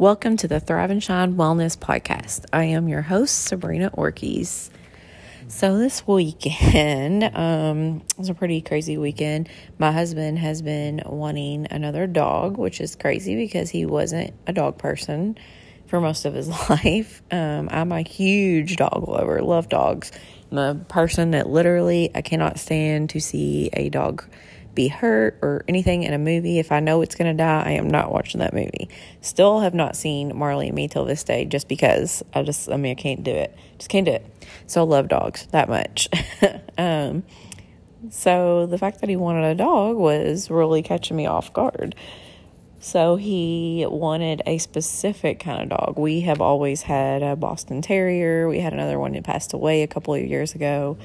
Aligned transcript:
Welcome 0.00 0.38
to 0.38 0.48
the 0.48 0.60
Thrive 0.60 0.90
and 0.90 1.02
Shine 1.02 1.34
Wellness 1.34 1.76
Podcast. 1.76 2.46
I 2.54 2.64
am 2.64 2.88
your 2.88 3.02
host, 3.02 3.44
Sabrina 3.44 3.90
Orkes. 3.92 4.70
So 5.46 5.76
this 5.76 6.06
weekend 6.06 7.22
um, 7.36 8.00
was 8.16 8.30
a 8.30 8.34
pretty 8.34 8.62
crazy 8.62 8.96
weekend. 8.96 9.50
My 9.78 9.92
husband 9.92 10.38
has 10.38 10.62
been 10.62 11.02
wanting 11.04 11.66
another 11.70 12.06
dog, 12.06 12.56
which 12.56 12.80
is 12.80 12.96
crazy 12.96 13.36
because 13.36 13.68
he 13.68 13.84
wasn't 13.84 14.32
a 14.46 14.54
dog 14.54 14.78
person 14.78 15.36
for 15.86 16.00
most 16.00 16.24
of 16.24 16.32
his 16.32 16.48
life. 16.70 17.20
Um, 17.30 17.68
I'm 17.70 17.92
a 17.92 18.00
huge 18.00 18.76
dog 18.76 19.06
lover, 19.06 19.42
love 19.42 19.68
dogs. 19.68 20.12
I'm 20.50 20.56
a 20.56 20.76
person 20.76 21.32
that 21.32 21.46
literally 21.46 22.10
I 22.14 22.22
cannot 22.22 22.58
stand 22.58 23.10
to 23.10 23.20
see 23.20 23.68
a 23.74 23.90
dog 23.90 24.24
be 24.74 24.88
hurt 24.88 25.38
or 25.42 25.64
anything 25.68 26.02
in 26.02 26.12
a 26.12 26.18
movie, 26.18 26.58
if 26.58 26.72
I 26.72 26.80
know 26.80 27.02
it's 27.02 27.14
going 27.14 27.34
to 27.34 27.42
die, 27.42 27.62
I 27.66 27.70
am 27.72 27.88
not 27.88 28.12
watching 28.12 28.40
that 28.40 28.54
movie. 28.54 28.88
Still 29.20 29.60
have 29.60 29.74
not 29.74 29.96
seen 29.96 30.36
Marley 30.36 30.68
and 30.68 30.76
Me 30.76 30.88
till 30.88 31.04
this 31.04 31.24
day 31.24 31.44
just 31.44 31.68
because 31.68 32.22
I 32.34 32.42
just, 32.42 32.70
I 32.70 32.76
mean, 32.76 32.92
I 32.92 33.00
can't 33.00 33.22
do 33.22 33.32
it. 33.32 33.56
Just 33.78 33.90
can't 33.90 34.06
do 34.06 34.12
it. 34.12 34.26
So 34.66 34.82
I 34.82 34.84
love 34.84 35.08
dogs 35.08 35.46
that 35.46 35.68
much. 35.68 36.08
um, 36.78 37.24
so 38.10 38.66
the 38.66 38.78
fact 38.78 39.00
that 39.00 39.08
he 39.08 39.16
wanted 39.16 39.44
a 39.44 39.54
dog 39.54 39.96
was 39.96 40.50
really 40.50 40.82
catching 40.82 41.16
me 41.16 41.26
off 41.26 41.52
guard. 41.52 41.94
So 42.82 43.16
he 43.16 43.84
wanted 43.88 44.40
a 44.46 44.56
specific 44.56 45.38
kind 45.38 45.62
of 45.62 45.78
dog. 45.78 45.98
We 45.98 46.22
have 46.22 46.40
always 46.40 46.82
had 46.82 47.22
a 47.22 47.36
Boston 47.36 47.82
Terrier. 47.82 48.48
We 48.48 48.60
had 48.60 48.72
another 48.72 48.98
one 48.98 49.12
that 49.12 49.24
passed 49.24 49.52
away 49.52 49.82
a 49.82 49.86
couple 49.86 50.14
of 50.14 50.24
years 50.24 50.54
ago. 50.54 50.96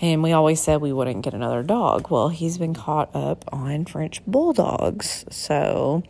And 0.00 0.22
we 0.22 0.32
always 0.32 0.60
said 0.60 0.80
we 0.80 0.92
wouldn't 0.92 1.22
get 1.22 1.34
another 1.34 1.62
dog. 1.62 2.10
Well, 2.10 2.30
he's 2.30 2.56
been 2.56 2.74
caught 2.74 3.14
up 3.14 3.44
on 3.52 3.84
French 3.84 4.24
bulldogs. 4.26 5.26
So 5.30 6.02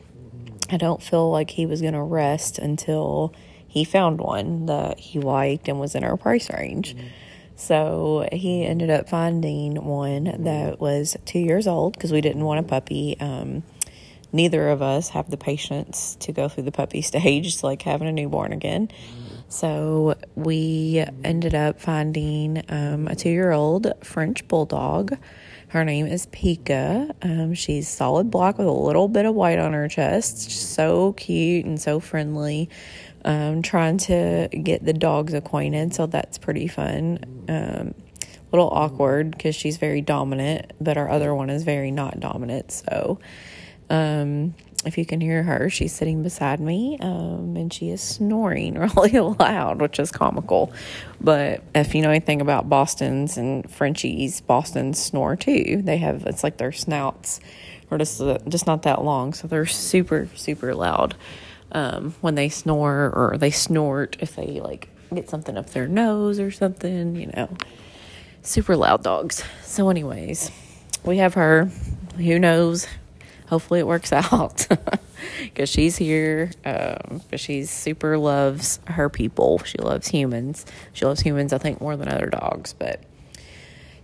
I 0.71 0.77
don't 0.77 1.03
feel 1.03 1.31
like 1.31 1.51
he 1.51 1.67
was 1.67 1.81
going 1.81 1.95
to 1.95 2.03
rest 2.03 2.59
until 2.59 3.35
he 3.67 3.85
found 3.85 4.21
one 4.21 4.67
that 4.67 5.01
he 5.01 5.19
liked 5.19 5.69
and 5.69 5.81
was 5.81 5.95
in 5.95 6.05
our 6.05 6.17
price 6.17 6.49
range. 6.51 6.97
So 7.57 8.29
he 8.33 8.65
ended 8.65 8.91
up 8.91 9.09
finding 9.09 9.85
one 9.85 10.45
that 10.45 10.81
was 10.81 11.17
two 11.27 11.41
years 11.41 11.67
old 11.67 11.93
because 11.93 12.13
we 12.13 12.21
didn't 12.21 12.45
want 12.45 12.61
a 12.61 12.63
puppy. 12.63 13.17
Um, 13.21 13.65
neither 14.33 14.69
of 14.69 14.83
us 14.83 15.11
have 15.11 15.31
the 15.31 15.37
patience 15.37 16.17
to 16.21 16.33
go 16.33 16.49
through 16.49 16.63
the 16.63 16.73
puppy 16.73 17.03
stage. 17.03 17.47
It's 17.47 17.65
like 17.65 17.83
having 17.83 18.09
a 18.09 18.13
newborn 18.13 18.53
again. 18.53 18.89
So 19.51 20.15
we 20.37 21.05
ended 21.25 21.57
up 21.57 21.81
finding 21.81 22.63
um, 22.69 23.09
a 23.09 23.17
two 23.17 23.31
year 23.31 23.51
old 23.51 23.93
French 24.01 24.47
bulldog. 24.47 25.19
Her 25.69 25.85
name 25.85 26.07
is 26.07 26.27
Pika. 26.29 27.13
Um, 27.21 27.55
she's 27.55 27.89
solid 27.89 28.31
black 28.31 28.59
with 28.59 28.69
a 28.69 28.73
little 28.73 29.09
bit 29.09 29.27
of 29.27 29.35
white 29.35 29.59
on 29.59 29.73
her 29.73 29.89
chest. 29.89 30.51
So 30.53 31.15
cute 31.15 31.67
and 31.67 31.81
so 31.81 31.99
friendly. 31.99 32.71
Um, 33.25 33.61
trying 33.61 33.99
to 33.99 34.49
get 34.49 34.85
the 34.85 34.93
dogs 34.93 35.35
acquainted, 35.35 35.95
so 35.95 36.07
that's 36.07 36.39
pretty 36.39 36.69
fun. 36.69 37.19
Um, 37.49 37.95
a 38.25 38.57
little 38.57 38.71
awkward 38.71 39.33
because 39.33 39.57
she's 39.57 39.79
very 39.79 40.01
dominant, 40.01 40.73
but 40.81 40.97
our 40.97 41.11
other 41.11 41.35
one 41.35 41.51
is 41.51 41.65
very 41.65 41.91
not 41.91 42.21
dominant. 42.21 42.71
So, 42.71 43.19
um, 43.91 44.55
if 44.85 44.97
you 44.97 45.05
can 45.05 45.21
hear 45.21 45.43
her, 45.43 45.69
she's 45.69 45.93
sitting 45.93 46.23
beside 46.23 46.59
me 46.59 46.97
um, 47.01 47.55
and 47.57 47.73
she 47.73 47.91
is 47.91 48.01
snoring 48.01 48.79
really 48.97 49.19
loud, 49.19 49.81
which 49.81 49.99
is 49.99 50.11
comical. 50.11 50.73
But 51.21 51.63
if 51.75 51.95
you 51.95 52.03
know 52.03 52.11
anything 52.11 52.41
about 52.41 52.69
Boston's 52.69 53.37
and 53.37 53.71
Frenchies, 53.71 54.41
Boston's 54.41 54.99
snore 54.99 55.37
too. 55.37 55.83
They 55.83 55.99
have, 55.99 56.25
it's 56.27 56.43
like 56.43 56.57
their 56.57 56.73
snouts 56.73 57.41
are 57.91 57.99
just, 57.99 58.21
uh, 58.21 58.39
just 58.49 58.67
not 58.67 58.83
that 58.83 59.05
long. 59.05 59.35
So 59.35 59.49
they're 59.49 59.67
super, 59.67 60.29
super 60.35 60.75
loud 60.75 61.15
um, 61.73 62.15
when 62.21 62.35
they 62.35 62.49
snore 62.49 63.13
or 63.15 63.37
they 63.37 63.51
snort 63.51 64.17
if 64.21 64.35
they 64.37 64.61
like 64.61 64.89
get 65.15 65.29
something 65.29 65.57
up 65.57 65.71
their 65.71 65.89
nose 65.89 66.41
or 66.41 66.51
something, 66.51 67.17
you 67.17 67.27
know. 67.27 67.49
Super 68.43 68.77
loud 68.77 69.03
dogs. 69.03 69.45
So, 69.65 69.91
anyways, 69.91 70.51
we 71.05 71.19
have 71.19 71.35
her. 71.35 71.71
Who 72.17 72.39
knows 72.39 72.87
hopefully 73.51 73.81
it 73.81 73.87
works 73.87 74.13
out 74.33 74.67
because 75.43 75.69
she's 75.69 75.97
here. 75.97 76.51
Um, 76.65 77.21
but 77.29 77.41
she 77.41 77.65
super 77.65 78.17
loves 78.17 78.81
her 78.87 79.11
people. 79.11 79.59
She 79.65 79.79
loves 79.79 80.09
humans. 80.09 80.65
She 80.95 81.05
loves 81.05 81.21
humans, 81.21 81.53
I 81.53 81.59
think, 81.59 81.81
more 81.81 81.97
than 81.97 82.09
other 82.09 82.27
dogs. 82.27 82.73
But, 82.73 83.03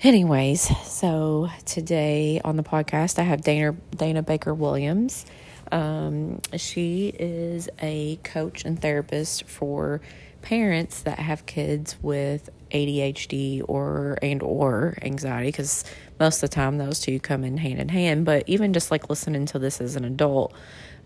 anyways, 0.02 0.60
so 0.86 1.48
today 1.64 2.40
on 2.44 2.56
the 2.56 2.62
podcast, 2.62 3.18
I 3.18 3.22
have 3.22 3.40
Dana 3.40 3.74
Dana 3.96 4.22
Baker 4.22 4.52
Williams. 4.52 5.24
Um, 5.72 6.40
she 6.56 7.08
is 7.08 7.68
a 7.80 8.16
coach 8.22 8.64
and 8.64 8.80
therapist 8.80 9.44
for 9.44 10.00
parents 10.42 11.02
that 11.02 11.18
have 11.18 11.44
kids 11.44 11.96
with 12.00 12.50
ADHD 12.70 13.62
or 13.66 14.16
and 14.22 14.42
or 14.42 14.96
anxiety 15.02 15.48
because 15.48 15.84
most 16.18 16.42
of 16.42 16.50
the 16.50 16.54
time 16.54 16.78
those 16.78 17.00
two 17.00 17.20
come 17.20 17.44
in 17.44 17.56
hand 17.56 17.78
in 17.78 17.88
hand 17.88 18.24
but 18.24 18.44
even 18.46 18.72
just 18.72 18.90
like 18.90 19.10
listening 19.10 19.46
to 19.46 19.58
this 19.58 19.80
as 19.80 19.96
an 19.96 20.04
adult 20.04 20.52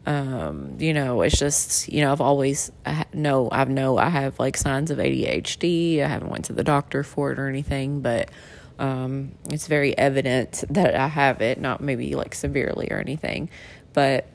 um, 0.06 0.76
you 0.78 0.94
know 0.94 1.20
it's 1.22 1.38
just 1.38 1.88
you 1.88 2.00
know 2.00 2.12
I've 2.12 2.20
always 2.20 2.72
I 2.86 3.04
know 3.12 3.48
I've 3.52 3.68
know 3.68 3.98
I 3.98 4.08
have 4.08 4.38
like 4.38 4.56
signs 4.56 4.90
of 4.90 4.98
ADHD 4.98 6.02
I 6.02 6.08
haven't 6.08 6.30
went 6.30 6.46
to 6.46 6.52
the 6.52 6.64
doctor 6.64 7.02
for 7.02 7.32
it 7.32 7.38
or 7.38 7.48
anything 7.48 8.00
but 8.00 8.30
um, 8.78 9.32
it's 9.50 9.66
very 9.66 9.96
evident 9.98 10.64
that 10.70 10.94
I 10.94 11.08
have 11.08 11.42
it 11.42 11.60
not 11.60 11.80
maybe 11.80 12.14
like 12.14 12.34
severely 12.34 12.88
or 12.90 12.98
anything 12.98 13.50
but 13.92 14.26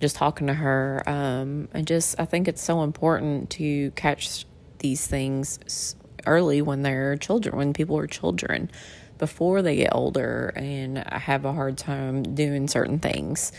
just 0.00 0.16
talking 0.16 0.46
to 0.46 0.54
her 0.54 1.02
um, 1.06 1.68
and 1.72 1.86
just 1.86 2.18
i 2.20 2.24
think 2.24 2.48
it's 2.48 2.62
so 2.62 2.82
important 2.82 3.50
to 3.50 3.90
catch 3.92 4.44
these 4.78 5.06
things 5.06 5.96
early 6.26 6.60
when 6.60 6.82
they're 6.82 7.16
children 7.16 7.56
when 7.56 7.72
people 7.72 7.96
are 7.96 8.06
children 8.06 8.70
before 9.18 9.62
they 9.62 9.76
get 9.76 9.94
older 9.94 10.52
and 10.56 10.98
I 10.98 11.18
have 11.18 11.44
a 11.44 11.52
hard 11.52 11.78
time 11.78 12.22
doing 12.34 12.68
certain 12.68 12.98
things 12.98 13.52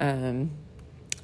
um, 0.00 0.50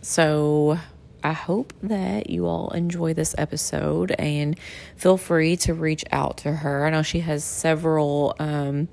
so 0.03 0.79
I 1.23 1.33
hope 1.33 1.73
that 1.83 2.29
you 2.29 2.47
all 2.47 2.71
enjoy 2.71 3.15
this 3.15 3.35
episode 3.39 4.11
and 4.19 4.59
feel 4.97 5.17
free 5.17 5.57
to 5.59 5.73
reach 5.73 6.05
out 6.13 6.39
to 6.39 6.53
her. 6.53 6.85
I 6.85 6.91
know 6.91 7.03
she 7.03 7.21
has 7.21 7.43
several 7.43 8.37
um, 8.39 8.89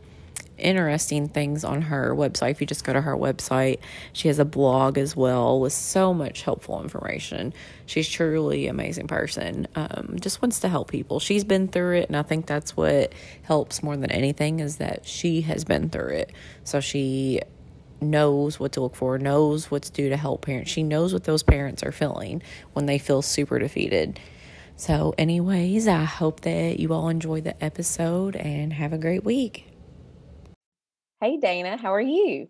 interesting 0.61 1.27
things 1.27 1.63
on 1.63 1.81
her 1.83 2.15
website. 2.15 2.51
If 2.51 2.61
you 2.61 2.67
just 2.67 2.83
go 2.83 2.93
to 2.93 3.01
her 3.01 3.15
website, 3.15 3.79
she 4.13 4.27
has 4.27 4.39
a 4.39 4.45
blog 4.45 4.97
as 4.97 5.15
well 5.15 5.59
with 5.59 5.73
so 5.73 6.13
much 6.13 6.43
helpful 6.43 6.81
information. 6.81 7.53
She's 7.85 8.07
truly 8.07 8.67
an 8.67 8.75
amazing 8.75 9.07
person. 9.07 9.67
Um, 9.75 10.17
just 10.19 10.41
wants 10.41 10.59
to 10.61 10.69
help 10.69 10.89
people. 10.89 11.19
She's 11.19 11.43
been 11.43 11.67
through 11.67 11.97
it, 11.97 12.07
and 12.07 12.15
I 12.15 12.23
think 12.23 12.45
that's 12.45 12.77
what 12.77 13.13
helps 13.43 13.83
more 13.83 13.97
than 13.97 14.11
anything 14.11 14.59
is 14.59 14.77
that 14.77 15.05
she 15.05 15.41
has 15.41 15.63
been 15.63 15.89
through 15.89 16.13
it. 16.13 16.31
So 16.63 16.79
she 16.79 17.41
knows 18.01 18.59
what 18.59 18.73
to 18.73 18.81
look 18.81 18.95
for, 18.95 19.17
knows 19.17 19.69
what 19.69 19.83
to 19.83 19.91
do 19.91 20.09
to 20.09 20.17
help 20.17 20.45
parents. 20.45 20.71
She 20.71 20.83
knows 20.83 21.13
what 21.13 21.23
those 21.23 21.43
parents 21.43 21.83
are 21.83 21.91
feeling 21.91 22.41
when 22.73 22.85
they 22.85 22.97
feel 22.97 23.21
super 23.21 23.59
defeated. 23.59 24.19
So, 24.75 25.13
anyways, 25.17 25.87
I 25.87 26.05
hope 26.05 26.41
that 26.41 26.79
you 26.79 26.91
all 26.93 27.09
enjoy 27.09 27.41
the 27.41 27.63
episode 27.63 28.35
and 28.35 28.73
have 28.73 28.93
a 28.93 28.97
great 28.97 29.23
week. 29.23 29.70
Hey, 31.21 31.37
Dana, 31.37 31.77
how 31.77 31.93
are 31.93 32.01
you? 32.01 32.47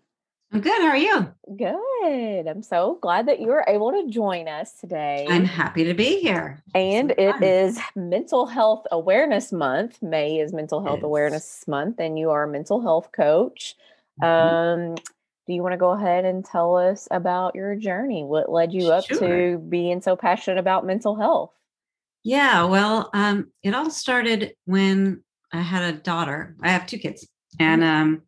I'm 0.50 0.62
good. 0.62 0.80
How 0.80 0.88
are 0.88 0.96
you? 0.96 1.28
Good. 1.58 2.48
I'm 2.48 2.62
so 2.62 2.98
glad 3.02 3.28
that 3.28 3.38
you 3.38 3.48
were 3.48 3.66
able 3.68 3.92
to 3.92 4.08
join 4.08 4.48
us 4.48 4.72
today. 4.80 5.26
I'm 5.28 5.44
happy 5.44 5.84
to 5.84 5.92
be 5.92 6.20
here. 6.20 6.62
And 6.74 7.10
it 7.10 7.42
is 7.42 7.78
Mental 7.94 8.46
Health 8.46 8.86
Awareness 8.90 9.52
Month. 9.52 10.02
May 10.02 10.38
is 10.38 10.54
Mental 10.54 10.82
Health 10.82 11.02
Awareness 11.02 11.68
Month, 11.68 12.00
and 12.00 12.18
you 12.18 12.30
are 12.30 12.44
a 12.44 12.48
mental 12.48 12.80
health 12.80 13.10
coach. 13.14 13.74
Mm-hmm. 14.22 14.80
Um, 14.80 14.94
do 14.94 15.52
you 15.52 15.62
want 15.62 15.74
to 15.74 15.78
go 15.78 15.90
ahead 15.90 16.24
and 16.24 16.42
tell 16.42 16.76
us 16.76 17.06
about 17.10 17.54
your 17.54 17.76
journey? 17.76 18.24
What 18.24 18.50
led 18.50 18.72
you 18.72 18.90
up 18.90 19.04
sure. 19.04 19.18
to 19.18 19.58
being 19.58 20.00
so 20.00 20.16
passionate 20.16 20.58
about 20.58 20.86
mental 20.86 21.14
health? 21.14 21.50
Yeah, 22.24 22.64
well, 22.64 23.10
um, 23.12 23.52
it 23.62 23.74
all 23.74 23.90
started 23.90 24.54
when 24.64 25.22
I 25.52 25.60
had 25.60 25.94
a 25.94 25.98
daughter. 25.98 26.56
I 26.62 26.70
have 26.70 26.86
two 26.86 26.96
kids, 26.96 27.28
and 27.58 27.82
mm-hmm. 27.82 28.02
um, 28.02 28.22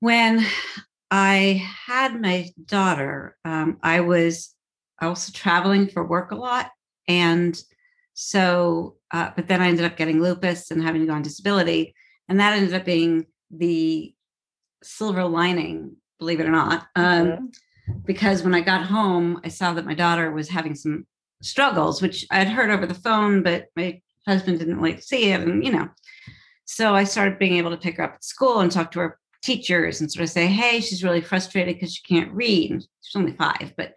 when 0.00 0.44
I 1.10 1.64
had 1.86 2.20
my 2.20 2.50
daughter, 2.64 3.36
um, 3.44 3.78
I 3.82 4.00
was 4.00 4.54
also 5.00 5.32
traveling 5.32 5.88
for 5.88 6.04
work 6.04 6.30
a 6.30 6.36
lot. 6.36 6.70
And 7.08 7.60
so, 8.14 8.96
uh, 9.12 9.30
but 9.36 9.46
then 9.46 9.62
I 9.62 9.68
ended 9.68 9.84
up 9.84 9.96
getting 9.96 10.22
lupus 10.22 10.70
and 10.70 10.82
having 10.82 11.02
to 11.02 11.06
go 11.06 11.12
on 11.12 11.22
disability. 11.22 11.94
And 12.28 12.40
that 12.40 12.54
ended 12.54 12.74
up 12.74 12.84
being 12.84 13.26
the 13.50 14.14
silver 14.82 15.24
lining, 15.24 15.96
believe 16.18 16.40
it 16.40 16.46
or 16.46 16.52
not. 16.52 16.86
Um, 16.96 17.26
mm-hmm. 17.26 17.46
Because 18.04 18.42
when 18.42 18.54
I 18.54 18.62
got 18.62 18.86
home, 18.86 19.40
I 19.44 19.48
saw 19.48 19.72
that 19.74 19.86
my 19.86 19.94
daughter 19.94 20.32
was 20.32 20.48
having 20.48 20.74
some 20.74 21.06
struggles, 21.42 22.02
which 22.02 22.26
I'd 22.30 22.48
heard 22.48 22.70
over 22.70 22.86
the 22.86 22.94
phone, 22.94 23.42
but 23.42 23.66
my 23.76 24.00
husband 24.26 24.58
didn't 24.58 24.82
like 24.82 25.02
see 25.02 25.30
it. 25.30 25.40
And, 25.40 25.64
you 25.64 25.70
know, 25.70 25.88
so 26.64 26.94
I 26.96 27.04
started 27.04 27.38
being 27.38 27.56
able 27.58 27.70
to 27.70 27.76
pick 27.76 27.98
her 27.98 28.02
up 28.02 28.14
at 28.14 28.24
school 28.24 28.58
and 28.58 28.72
talk 28.72 28.90
to 28.92 29.00
her 29.00 29.18
teachers 29.42 30.00
and 30.00 30.10
sort 30.10 30.24
of 30.24 30.30
say, 30.30 30.46
hey, 30.46 30.80
she's 30.80 31.04
really 31.04 31.20
frustrated 31.20 31.74
because 31.74 31.94
she 31.94 32.02
can't 32.02 32.32
read. 32.32 32.82
she's 33.02 33.16
only 33.16 33.32
five, 33.32 33.72
but 33.76 33.94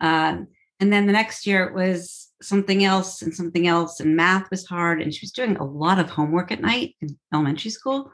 Um, 0.00 0.48
and 0.80 0.92
then 0.92 1.06
the 1.06 1.12
next 1.12 1.46
year 1.46 1.64
it 1.64 1.74
was 1.74 2.32
something 2.42 2.84
else 2.84 3.22
and 3.22 3.34
something 3.34 3.66
else, 3.66 4.00
and 4.00 4.16
math 4.16 4.50
was 4.50 4.66
hard. 4.66 5.00
And 5.00 5.14
she 5.14 5.24
was 5.24 5.32
doing 5.32 5.56
a 5.56 5.64
lot 5.64 5.98
of 5.98 6.10
homework 6.10 6.52
at 6.52 6.60
night 6.60 6.96
in 7.00 7.16
elementary 7.32 7.70
school. 7.70 8.10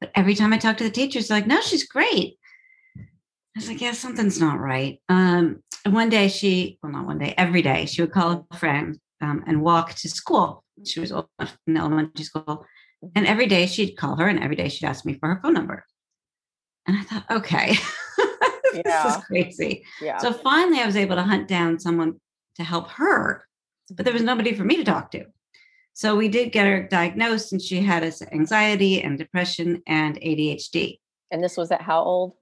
But 0.00 0.10
every 0.14 0.34
time 0.34 0.52
I 0.52 0.58
talked 0.58 0.78
to 0.78 0.84
the 0.84 0.90
teachers, 0.90 1.28
they're 1.28 1.38
like, 1.38 1.46
no, 1.46 1.60
she's 1.60 1.86
great. 1.86 2.38
I 2.96 3.56
was 3.56 3.68
like, 3.68 3.80
yeah, 3.80 3.92
something's 3.92 4.40
not 4.40 4.60
right. 4.60 5.00
Um, 5.08 5.62
and 5.84 5.94
one 5.94 6.08
day 6.08 6.28
she, 6.28 6.78
well, 6.82 6.92
not 6.92 7.06
one 7.06 7.18
day, 7.18 7.34
every 7.36 7.62
day 7.62 7.86
she 7.86 8.02
would 8.02 8.12
call 8.12 8.46
a 8.50 8.56
friend 8.56 8.98
um, 9.20 9.44
and 9.46 9.62
walk 9.62 9.94
to 9.94 10.08
school. 10.08 10.64
She 10.84 11.00
was 11.00 11.12
in 11.66 11.76
elementary 11.76 12.24
school. 12.24 12.66
And 13.14 13.26
every 13.26 13.46
day 13.46 13.66
she'd 13.66 13.96
call 13.96 14.16
her 14.16 14.28
and 14.28 14.42
every 14.42 14.56
day 14.56 14.68
she'd 14.68 14.86
ask 14.86 15.04
me 15.06 15.14
for 15.14 15.28
her 15.28 15.40
phone 15.42 15.54
number. 15.54 15.84
And 16.86 16.96
I 16.96 17.02
thought, 17.02 17.24
okay, 17.30 17.72
this 18.72 18.82
Yeah. 18.86 19.08
is 19.18 19.24
crazy. 19.24 19.84
Yeah. 20.00 20.18
So 20.18 20.32
finally, 20.32 20.80
I 20.80 20.86
was 20.86 20.96
able 20.96 21.16
to 21.16 21.22
hunt 21.22 21.48
down 21.48 21.78
someone 21.78 22.20
to 22.56 22.64
help 22.64 22.88
her, 22.92 23.46
but 23.92 24.04
there 24.04 24.14
was 24.14 24.22
nobody 24.22 24.54
for 24.54 24.64
me 24.64 24.76
to 24.76 24.84
talk 24.84 25.10
to. 25.12 25.24
So 25.92 26.16
we 26.16 26.28
did 26.28 26.52
get 26.52 26.66
her 26.66 26.82
diagnosed, 26.88 27.52
and 27.52 27.60
she 27.60 27.80
had 27.82 28.02
anxiety 28.32 29.02
and 29.02 29.18
depression 29.18 29.82
and 29.86 30.16
ADHD. 30.20 30.98
and 31.30 31.42
this 31.44 31.56
was 31.56 31.70
at 31.70 31.82
how 31.82 32.02
old? 32.02 32.34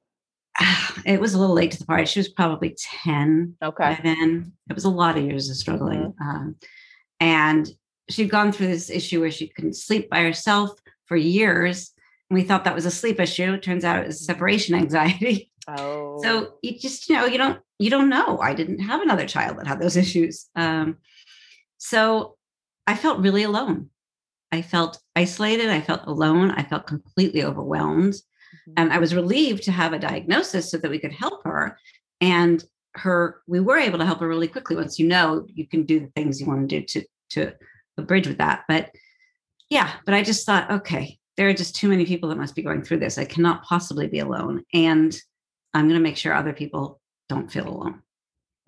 It 1.07 1.21
was 1.21 1.33
a 1.35 1.39
little 1.39 1.55
late 1.55 1.71
to 1.73 1.79
the 1.79 1.87
party. 1.87 2.05
She 2.07 2.19
was 2.19 2.29
probably 2.29 2.77
10 3.05 3.55
Okay. 3.63 3.99
then. 4.03 4.53
It 4.69 4.75
was 4.75 4.85
a 4.85 4.91
lot 4.91 5.17
of 5.17 5.25
years 5.25 5.49
of 5.49 5.57
struggling. 5.57 6.13
Um, 6.21 6.57
and 7.21 7.69
she'd 8.11 8.31
gone 8.31 8.51
through 8.53 8.67
this 8.69 8.91
issue 8.91 9.21
where 9.21 9.31
she 9.31 9.49
couldn't 9.49 9.77
sleep 9.77 10.11
by 10.11 10.23
herself 10.23 10.71
for 11.07 11.17
years. 11.17 11.93
We 12.31 12.43
thought 12.43 12.65
that 12.65 12.75
was 12.75 12.87
a 12.87 12.91
sleep 12.91 13.21
issue. 13.21 13.55
It 13.55 13.63
turns 13.63 13.85
out 13.85 14.03
it 14.03 14.07
was 14.07 14.25
separation 14.25 14.75
anxiety. 14.75 15.51
Oh. 15.67 16.21
So 16.23 16.55
you 16.63 16.79
just, 16.79 17.09
you 17.09 17.15
know, 17.15 17.27
you 17.27 17.39
don't, 17.39 17.61
you 17.79 17.91
don't 17.91 18.09
know. 18.09 18.39
I 18.41 18.55
didn't 18.55 18.81
have 18.81 19.03
another 19.03 19.27
child 19.27 19.59
that 19.59 19.67
had 19.67 19.81
those 19.81 19.97
issues. 19.97 20.49
Um, 20.57 20.97
so 21.79 22.37
I 22.87 22.97
felt 22.97 23.21
really 23.21 23.43
alone. 23.43 23.91
I 24.51 24.63
felt 24.63 24.99
isolated. 25.15 25.69
I 25.69 25.81
felt 25.81 26.03
alone. 26.07 26.51
I 26.53 26.63
felt 26.63 26.87
completely 26.87 27.45
overwhelmed. 27.45 28.15
Mhm. 28.15 28.75
And 28.79 28.93
I 28.93 28.99
was 28.99 29.15
relieved 29.15 29.63
to 29.65 29.73
have 29.73 29.93
a 29.93 29.99
diagnosis 29.99 30.71
so 30.71 30.79
that 30.79 30.91
we 30.91 30.99
could 30.99 31.13
help 31.13 31.45
her. 31.45 31.79
And 32.21 32.65
her, 32.95 33.43
we 33.47 33.61
were 33.61 33.77
able 33.77 33.99
to 33.99 34.07
help 34.07 34.21
her 34.21 34.29
really 34.29 34.49
quickly. 34.49 34.75
Once 34.75 34.99
you 34.99 35.07
know, 35.07 35.47
you 35.49 35.67
can 35.67 35.85
do 35.85 36.01
the 36.01 36.11
things 36.17 36.41
you 36.41 36.47
want 36.47 36.69
to 36.69 36.81
do 36.81 36.87
to 36.87 37.05
to 37.31 38.03
bridge 38.03 38.27
with 38.27 38.39
that. 38.39 38.65
But 38.69 38.91
yeah, 39.69 39.93
but 40.07 40.15
I 40.15 40.23
just 40.23 40.47
thought, 40.47 40.71
okay, 40.71 41.18
there 41.39 41.49
are 41.49 41.55
just 41.55 41.75
too 41.77 41.89
many 41.89 42.05
people 42.05 42.29
that 42.29 42.37
must 42.37 42.55
be 42.57 42.63
going 42.63 42.83
through 42.83 42.99
this. 42.99 43.17
I 43.17 43.25
cannot 43.25 43.63
possibly 43.63 44.09
be 44.09 44.19
alone. 44.19 44.65
And 44.75 45.19
I'm 45.73 45.87
going 45.89 45.99
to 45.99 46.03
make 46.03 46.19
sure 46.19 46.35
other 46.35 46.53
people 46.53 47.01
don't 47.31 47.51
feel 47.51 47.69
alone 47.69 48.03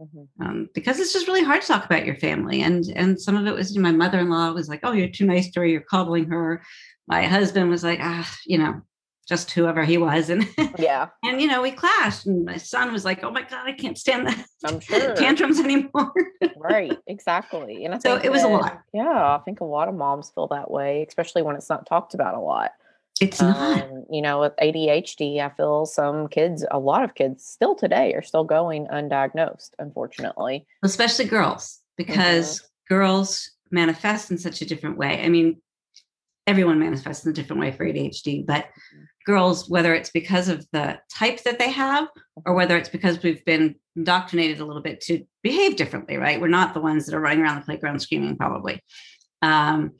Mhm. 0.00 0.28
um, 0.40 0.68
because 0.72 0.98
it's 1.00 1.12
just 1.12 1.26
really 1.26 1.42
hard 1.44 1.60
to 1.62 1.66
talk 1.66 1.84
about 1.84 2.06
your 2.06 2.16
family. 2.16 2.62
And 2.62 2.84
and 2.96 3.20
some 3.20 3.36
of 3.36 3.46
it 3.46 3.52
was 3.54 3.76
my 3.76 3.92
mother-in-law 3.92 4.52
was 4.52 4.68
like, 4.68 4.80
"Oh, 4.84 4.92
you're 4.92 5.08
too 5.08 5.26
nice 5.26 5.50
to 5.50 5.60
her. 5.60 5.66
You're 5.66 5.82
coddling 5.82 6.26
her." 6.30 6.62
My 7.08 7.24
husband 7.26 7.68
was 7.70 7.84
like, 7.84 7.98
"Ah, 8.00 8.30
you 8.46 8.56
know, 8.58 8.80
just 9.30 9.52
whoever 9.52 9.84
he 9.84 9.96
was." 9.96 10.28
And 10.28 10.46
Yeah, 10.78 11.08
and 11.24 11.40
you 11.40 11.46
know, 11.48 11.62
we 11.62 11.70
clashed. 11.70 12.26
And 12.26 12.44
my 12.44 12.58
son 12.58 12.92
was 12.92 13.06
like, 13.06 13.24
"Oh 13.24 13.30
my 13.30 13.42
god, 13.42 13.66
I 13.66 13.72
can't 13.72 13.96
stand 13.96 14.26
the 14.26 14.44
I'm 14.64 14.80
sure. 14.80 15.14
tantrums 15.14 15.58
anymore." 15.58 16.12
right, 16.56 16.98
exactly. 17.06 17.86
And 17.86 17.94
I 17.94 17.98
So 17.98 18.16
it 18.16 18.30
was 18.30 18.42
a 18.42 18.48
lot. 18.48 18.82
Yeah, 18.92 19.08
I 19.08 19.40
think 19.46 19.60
a 19.60 19.64
lot 19.64 19.88
of 19.88 19.94
moms 19.94 20.30
feel 20.34 20.48
that 20.48 20.70
way, 20.70 21.06
especially 21.08 21.40
when 21.40 21.56
it's 21.56 21.70
not 21.70 21.86
talked 21.86 22.12
about 22.12 22.34
a 22.34 22.40
lot. 22.40 22.72
it's 23.20 23.40
not. 23.40 23.82
Um, 23.82 24.04
you 24.10 24.20
know, 24.20 24.40
with 24.40 24.52
ADHD, 24.62 25.40
I 25.40 25.50
feel 25.50 25.86
some 25.86 26.28
kids, 26.28 26.66
a 26.70 26.78
lot 26.78 27.04
of 27.04 27.14
kids 27.14 27.46
still 27.46 27.74
today 27.74 28.12
are 28.14 28.22
still 28.22 28.44
going 28.44 28.86
undiagnosed, 28.88 29.70
unfortunately. 29.78 30.66
especially 30.82 31.26
girls, 31.26 31.80
because 31.96 32.68
girls 32.88 33.52
manifest 33.70 34.30
in 34.30 34.38
such 34.38 34.60
a 34.62 34.66
different 34.66 34.98
way. 34.98 35.22
I 35.22 35.28
mean, 35.28 35.60
everyone 36.46 36.78
manifests 36.78 37.24
in 37.24 37.30
a 37.30 37.34
different 37.34 37.60
way 37.60 37.70
for 37.70 37.84
ADHD, 37.84 38.46
but 38.46 38.66
girls, 39.26 39.68
whether 39.68 39.94
it's 39.94 40.10
because 40.10 40.48
of 40.48 40.66
the 40.72 40.98
type 41.12 41.42
that 41.44 41.58
they 41.58 41.70
have 41.70 42.08
or 42.46 42.54
whether 42.54 42.76
it's 42.76 42.88
because 42.88 43.22
we've 43.22 43.44
been 43.44 43.74
indoctrinated 43.96 44.60
a 44.60 44.64
little 44.64 44.82
bit 44.82 45.00
to 45.02 45.24
behave 45.42 45.76
differently, 45.76 46.16
right? 46.16 46.40
We're 46.40 46.48
not 46.48 46.74
the 46.74 46.80
ones 46.80 47.06
that 47.06 47.14
are 47.14 47.20
running 47.20 47.42
around 47.42 47.60
the 47.60 47.64
playground 47.64 48.00
screaming, 48.00 48.36
probably. 48.36 48.82
Um, 49.42 49.92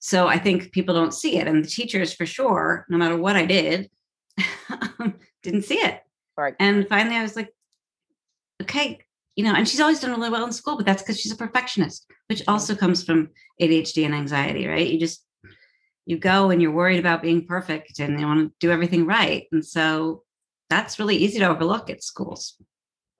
so 0.00 0.28
I 0.28 0.38
think 0.38 0.72
people 0.72 0.94
don't 0.94 1.14
see 1.14 1.38
it. 1.38 1.46
And 1.46 1.64
the 1.64 1.68
teachers, 1.68 2.12
for 2.12 2.26
sure, 2.26 2.86
no 2.88 2.98
matter 2.98 3.16
what 3.16 3.36
I 3.36 3.46
did, 3.46 3.90
didn't 5.42 5.62
see 5.62 5.78
it. 5.78 6.00
Right. 6.36 6.54
And 6.60 6.88
finally, 6.88 7.16
I 7.16 7.22
was 7.22 7.36
like, 7.36 7.52
okay, 8.62 9.00
you 9.34 9.44
know, 9.44 9.54
and 9.54 9.68
she's 9.68 9.80
always 9.80 10.00
done 10.00 10.10
really 10.10 10.30
well 10.30 10.44
in 10.44 10.52
school, 10.52 10.76
but 10.76 10.86
that's 10.86 11.02
because 11.02 11.20
she's 11.20 11.32
a 11.32 11.36
perfectionist, 11.36 12.06
which 12.28 12.42
also 12.48 12.74
comes 12.74 13.04
from 13.04 13.30
ADHD 13.60 14.04
and 14.04 14.14
anxiety, 14.14 14.66
right? 14.66 14.88
You 14.88 14.98
just, 14.98 15.24
you 16.08 16.16
go 16.16 16.48
and 16.50 16.60
you're 16.62 16.72
worried 16.72 16.98
about 16.98 17.20
being 17.20 17.44
perfect 17.46 17.98
and 18.00 18.18
you 18.18 18.26
want 18.26 18.40
to 18.48 18.52
do 18.66 18.72
everything 18.72 19.04
right. 19.04 19.44
And 19.52 19.64
so 19.64 20.22
that's 20.70 20.98
really 20.98 21.16
easy 21.16 21.38
to 21.38 21.48
overlook 21.50 21.90
at 21.90 22.02
schools. 22.02 22.56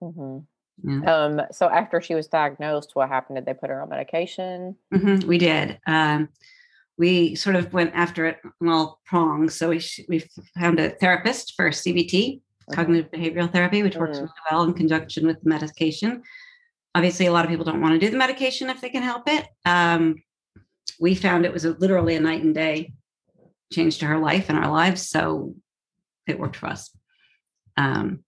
hmm 0.01 0.39
Yeah. 0.83 1.01
Um, 1.13 1.41
so 1.51 1.69
after 1.69 2.01
she 2.01 2.15
was 2.15 2.27
diagnosed, 2.27 2.91
what 2.95 3.09
happened? 3.09 3.37
Did 3.37 3.45
they 3.45 3.53
put 3.53 3.69
her 3.69 3.81
on 3.83 3.89
medication? 3.89 4.75
Mhm, 4.91 5.23
we 5.25 5.37
did. 5.37 5.77
Um, 5.85 6.29
we 6.97 7.35
sort 7.35 7.55
of 7.55 7.71
went 7.73 7.91
after 7.93 8.25
it 8.25 8.37
on 8.59 8.69
all 8.69 8.99
prongs. 9.05 9.53
So 9.55 9.69
we, 9.69 9.79
sh- 9.79 10.07
we 10.09 10.23
found 10.59 10.79
a 10.79 10.89
therapist 10.89 11.53
for 11.55 11.69
CBT, 11.69 12.41
Mhm. 12.71 12.75
cognitive 12.75 13.11
behavioral 13.11 13.51
therapy, 13.53 13.83
which 13.83 13.97
works 13.97 14.17
Mm. 14.17 14.21
really 14.21 14.43
well 14.49 14.63
in 14.63 14.73
conjunction 14.73 15.27
with 15.27 15.39
the 15.43 15.49
medication. 15.49 16.23
Obviously, 16.95 17.27
a 17.27 17.31
lot 17.31 17.45
of 17.45 17.51
people 17.51 17.65
don't 17.65 17.81
want 17.81 17.93
to 17.93 17.99
do 18.03 18.09
the 18.09 18.17
medication 18.17 18.67
if 18.71 18.81
they 18.81 18.89
can 18.89 19.03
help 19.03 19.27
it. 19.29 19.45
Um, 19.65 20.15
we 20.99 21.15
found 21.15 21.45
it 21.45 21.53
was 21.53 21.65
a, 21.65 21.71
literally 21.71 22.15
a 22.15 22.19
night 22.19 22.43
and 22.43 22.55
day 22.55 22.93
change 23.71 23.99
to 23.99 24.05
her 24.05 24.17
life 24.17 24.45
and 24.49 24.57
our 24.57 24.71
lives. 24.71 25.07
So 25.07 25.55
it 26.27 26.39
worked 26.39 26.55
for 26.55 26.67
us. 26.67 26.89
Um, 27.77 28.23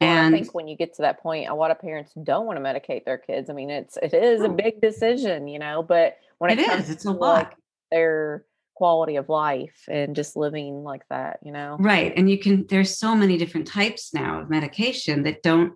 Well, 0.00 0.10
and 0.10 0.34
I 0.34 0.38
think 0.38 0.54
when 0.54 0.68
you 0.68 0.76
get 0.76 0.94
to 0.94 1.02
that 1.02 1.20
point, 1.20 1.48
a 1.48 1.54
lot 1.54 1.70
of 1.70 1.80
parents 1.80 2.12
don't 2.20 2.46
want 2.46 2.58
to 2.58 2.62
medicate 2.62 3.04
their 3.04 3.18
kids. 3.18 3.48
I 3.48 3.52
mean, 3.52 3.70
it's 3.70 3.96
it 4.02 4.12
is 4.12 4.42
a 4.42 4.48
big 4.48 4.80
decision, 4.80 5.48
you 5.48 5.58
know. 5.58 5.82
But 5.82 6.16
when 6.38 6.50
it, 6.50 6.58
It 6.58 6.66
comes 6.66 6.84
is, 6.84 6.90
it's 6.90 7.04
a 7.04 7.12
to, 7.12 7.14
lot. 7.14 7.44
like, 7.44 7.52
their 7.90 8.44
quality 8.74 9.16
of 9.16 9.28
life 9.28 9.84
and 9.88 10.16
just 10.16 10.36
living 10.36 10.82
like 10.82 11.02
that, 11.08 11.38
you 11.44 11.52
know. 11.52 11.76
Right. 11.78 12.12
And 12.16 12.28
you 12.28 12.38
can, 12.38 12.66
there's 12.68 12.98
so 12.98 13.14
many 13.14 13.38
different 13.38 13.68
types 13.68 14.12
now 14.12 14.40
of 14.40 14.50
medication 14.50 15.22
that 15.22 15.42
don't, 15.42 15.74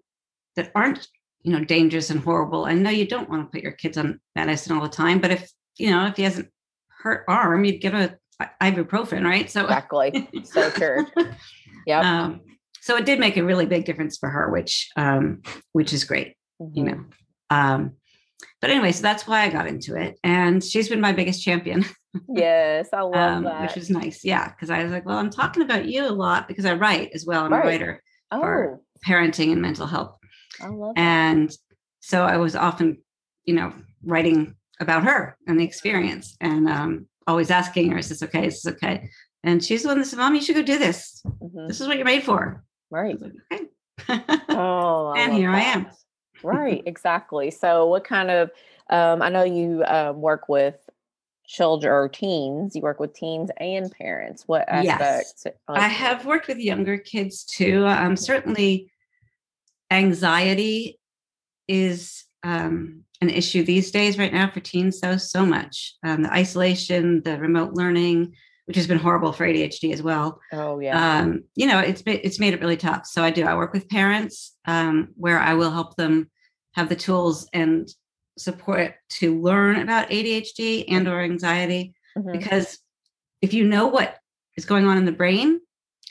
that 0.57 0.73
aren't, 0.75 1.07
you 1.43 1.53
know, 1.53 1.65
dangerous 1.65 2.11
and 2.11 2.19
horrible. 2.19 2.65
I 2.65 2.75
know 2.75 2.91
you 2.91 3.07
don't 3.07 3.31
want 3.31 3.47
to 3.47 3.55
put 3.55 3.62
your 3.62 3.73
kids 3.73 3.97
on 3.97 4.21
medicine 4.35 4.77
all 4.77 4.83
the 4.83 4.89
time, 4.89 5.21
but 5.21 5.31
if, 5.31 5.49
you 5.79 5.91
know, 5.91 6.07
if 6.07 6.17
he 6.17 6.23
hasn't 6.25 6.49
hurt 7.03 7.25
arm, 7.29 7.65
you'd 7.65 7.81
give 7.81 7.95
a 7.95 8.17
ibuprofen, 8.63 9.25
right? 9.25 9.51
So, 9.51 9.65
Exactly. 9.65 10.29
So 10.45 10.71
true. 10.71 11.07
Yeah. 11.87 12.01
um, 12.01 12.41
so 12.83 12.97
it 12.97 13.07
did 13.07 13.19
make 13.19 13.37
a 13.39 13.45
really 13.45 13.65
big 13.67 13.85
difference 13.87 14.19
for 14.19 14.29
her, 14.29 14.51
which, 14.51 14.91
um, 14.97 15.41
which 15.73 15.93
is 15.93 16.05
great, 16.05 16.35
you 16.61 16.83
Mhm. 16.83 16.87
know. 16.87 17.05
Um, 17.51 17.93
but 18.61 18.71
anyway, 18.71 18.93
so 18.93 19.03
that's 19.03 19.27
why 19.27 19.43
I 19.43 19.49
got 19.49 19.67
into 19.67 19.95
it. 19.97 20.19
And 20.23 20.63
she's 20.63 20.89
been 20.89 21.01
my 21.01 21.13
biggest 21.13 21.43
champion. 21.43 21.85
Yes, 22.29 22.89
I 22.93 23.01
love 23.03 23.15
um, 23.39 23.45
that. 23.45 23.63
which 23.63 23.77
is 23.77 23.89
nice. 23.91 24.23
Yeah, 24.25 24.49
because 24.49 24.71
I 24.71 24.83
was 24.83 24.93
like, 24.93 25.07
well, 25.07 25.17
I'm 25.19 25.31
talking 25.31 25.63
about 25.63 25.87
you 25.87 26.05
a 26.07 26.11
lot 26.11 26.47
because 26.47 26.67
I 26.67 26.75
write 26.75 27.11
as 27.15 27.25
well. 27.25 27.45
I'm 27.45 27.53
Right. 27.53 27.65
a 27.65 27.67
writer, 27.67 28.03
oh, 28.33 28.41
for 28.41 28.81
parenting 29.07 29.53
and 29.53 29.63
mental 29.63 29.87
health, 29.87 30.17
I 30.61 30.67
love 30.69 30.95
that. 30.95 31.01
and 31.01 31.51
so 32.01 32.23
I 32.25 32.37
was 32.37 32.55
often, 32.55 32.99
you 33.45 33.55
know, 33.55 33.73
writing 34.05 34.55
about 34.81 35.05
her 35.05 35.37
and 35.47 35.59
the 35.59 35.65
experience, 35.65 36.37
and 36.41 36.69
um, 36.69 37.07
always 37.27 37.51
asking 37.51 37.91
her, 37.91 37.99
"Is 37.99 38.09
this 38.09 38.23
okay? 38.23 38.47
Is 38.47 38.63
this 38.63 38.75
okay?" 38.75 39.09
And 39.45 39.63
she's 39.65 39.83
the 39.83 39.89
one 39.89 39.99
that 39.99 40.07
said, 40.07 40.19
"Mom, 40.19 40.35
you 40.35 40.41
should 40.41 40.57
go 40.57 40.63
do 40.63 40.79
this. 40.79 41.23
Mhm. 41.43 41.69
This 41.69 41.81
is 41.81 41.87
what 41.89 41.97
you're 41.97 42.05
made 42.07 42.23
for." 42.25 42.65
Right. 42.91 43.21
like, 43.21 43.33
"Okay." 43.53 43.65
Oh, 44.51 45.15
And 45.17 45.33
here 45.35 45.51
I 45.51 45.61
am. 45.61 45.87
right, 46.43 46.83
exactly. 46.87 47.51
So, 47.51 47.87
what 47.87 48.05
kind 48.05 48.31
of? 48.31 48.51
Um, 48.91 49.21
I 49.21 49.29
know 49.29 49.43
you 49.45 49.85
um, 49.87 50.21
work 50.21 50.49
with 50.49 50.77
children 51.47 51.93
or 51.93 52.09
teens. 52.09 52.75
You 52.77 52.83
work 52.83 53.01
with 53.01 53.15
teens 53.15 53.51
and 53.59 53.91
parents. 53.93 54.45
What 54.47 54.69
aspects? 54.69 55.43
Yes. 55.45 55.55
I 55.69 55.89
have 55.89 56.25
worked 56.25 56.47
with 56.49 56.59
younger 56.59 56.97
kids 56.99 57.45
too. 57.45 57.87
Um, 57.87 58.17
certainly, 58.17 58.91
anxiety 59.91 60.99
is 61.67 62.25
um, 62.43 63.05
an 63.21 63.31
issue 63.31 63.65
these 63.65 63.91
days, 63.91 64.19
right 64.19 64.33
now, 64.33 64.51
for 64.51 64.61
teens. 64.61 64.99
So 65.01 65.17
so 65.17 65.45
much 65.45 65.95
um, 66.05 66.23
the 66.23 66.33
isolation, 66.33 67.23
the 67.23 67.39
remote 67.39 67.75
learning, 67.75 68.35
which 68.67 68.77
has 68.77 68.87
been 68.87 68.99
horrible 68.99 69.33
for 69.33 69.47
ADHD 69.47 69.93
as 69.93 70.03
well. 70.03 70.41
Oh 70.53 70.79
yeah. 70.79 71.19
Um, 71.21 71.45
you 71.55 71.67
know, 71.67 71.81
it's 71.81 72.03
it's 72.07 72.39
made 72.39 72.55
it 72.55 72.61
really 72.61 72.77
tough. 72.77 73.07
So 73.07 73.23
I 73.23 73.31
do. 73.31 73.45
I 73.45 73.55
work 73.57 73.73
with 73.73 73.89
parents 73.89 74.57
um, 74.67 75.09
where 75.17 75.39
I 75.41 75.55
will 75.55 75.71
help 75.71 75.97
them 75.97 76.31
have 76.75 76.89
the 76.89 76.97
tools 76.97 77.49
and 77.53 77.89
support 78.39 78.95
to 79.11 79.41
learn 79.41 79.81
about 79.81 80.11
ADHD 80.11 80.85
and 80.89 81.09
or 81.09 81.21
anxiety 81.21 81.93
Mhm. 82.17 82.33
because 82.33 82.79
if 83.43 83.53
you 83.53 83.65
know 83.67 83.89
what 83.89 84.17
is 84.57 84.65
going 84.65 84.87
on 84.87 84.97
in 84.97 85.05
the 85.05 85.13
brain 85.13 85.61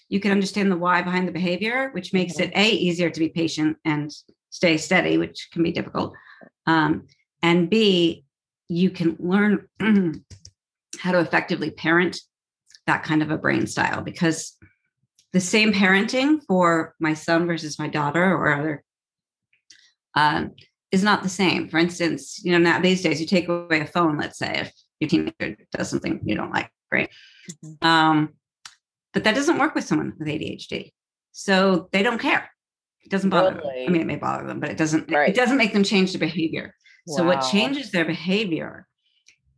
you 0.10 0.20
can 0.20 0.32
understand 0.34 0.70
the 0.70 0.76
why 0.78 1.02
behind 1.02 1.26
the 1.26 1.32
behavior 1.32 1.90
which 1.94 2.12
makes 2.12 2.34
Mhm. 2.36 2.42
it 2.46 2.52
a 2.56 2.70
easier 2.70 3.10
to 3.10 3.20
be 3.20 3.30
patient 3.30 3.78
and 3.86 4.12
stay 4.58 4.78
steady, 4.78 5.20
which 5.20 5.50
can 5.54 5.62
be 5.62 5.72
difficult. 5.72 6.16
Um, 6.66 7.06
and 7.44 7.70
B, 7.70 8.26
you 8.68 8.90
can 8.90 9.16
learn 9.20 9.68
how 11.00 11.12
to 11.12 11.20
effectively 11.20 11.70
parent 11.70 12.20
that 12.88 13.04
kind 13.04 13.22
of 13.22 13.30
a 13.30 13.38
brain 13.38 13.68
style 13.68 14.02
because 14.02 14.58
the 15.32 15.40
same 15.40 15.72
parenting 15.72 16.42
for 16.48 16.96
my 17.00 17.14
son 17.14 17.46
versus 17.46 17.78
my 17.78 17.88
daughter 17.88 18.24
or 18.24 18.52
other 18.52 18.84
um, 20.16 20.54
is 20.92 21.04
not 21.04 21.22
the 21.22 21.30
same. 21.30 21.70
For 21.70 21.78
instance, 21.78 22.44
you 22.44 22.52
know, 22.52 22.58
now 22.58 22.80
these 22.80 23.04
days 23.04 23.22
you 23.22 23.28
take 23.28 23.48
away 23.48 23.82
a 23.82 23.86
phone, 23.86 24.18
let's 24.18 24.40
say, 24.40 24.54
if 24.62 24.74
your 25.00 25.10
teenager 25.10 25.56
does 25.72 25.90
something 25.90 26.20
you 26.26 26.34
don't 26.34 26.52
like, 26.52 26.72
right? 26.92 27.12
Mm-hmm. 27.64 27.88
Um, 27.88 28.34
but 29.14 29.24
that 29.26 29.36
doesn't 29.36 29.60
work 29.60 29.76
with 29.76 29.84
someone 29.84 30.14
with 30.18 30.28
ADHD. 30.28 30.94
So 31.32 31.90
they 31.92 32.02
don't 32.02 32.20
care. 32.20 32.50
It 33.08 33.12
doesn't 33.12 33.30
bother 33.30 33.56
really? 33.56 33.86
them. 33.86 33.88
I 33.88 33.90
mean, 33.90 34.02
it 34.02 34.08
may 34.08 34.18
bother 34.18 34.46
them, 34.46 34.60
but 34.60 34.70
it 34.70 34.76
doesn't, 34.76 35.10
right. 35.10 35.30
it 35.30 35.36
doesn't 35.36 35.56
make 35.56 35.72
them 35.72 35.84
change 35.84 36.12
their 36.12 36.20
behavior. 36.20 36.76
Wow. 37.06 37.16
So 37.16 37.24
what 37.24 37.50
changes 37.50 37.90
their 37.90 38.04
behavior 38.04 38.86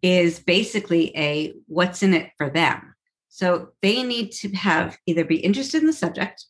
is 0.03 0.39
basically 0.39 1.11
a 1.17 1.55
what's 1.65 2.03
in 2.03 2.13
it 2.13 2.29
for 2.37 2.47
them. 2.47 2.93
So 3.29 3.69
they 3.81 4.03
need 4.03 4.33
to 4.33 4.49
have 4.49 4.99
either 5.07 5.25
be 5.25 5.37
interested 5.37 5.81
in 5.81 5.87
the 5.87 5.93
subject, 5.93 6.45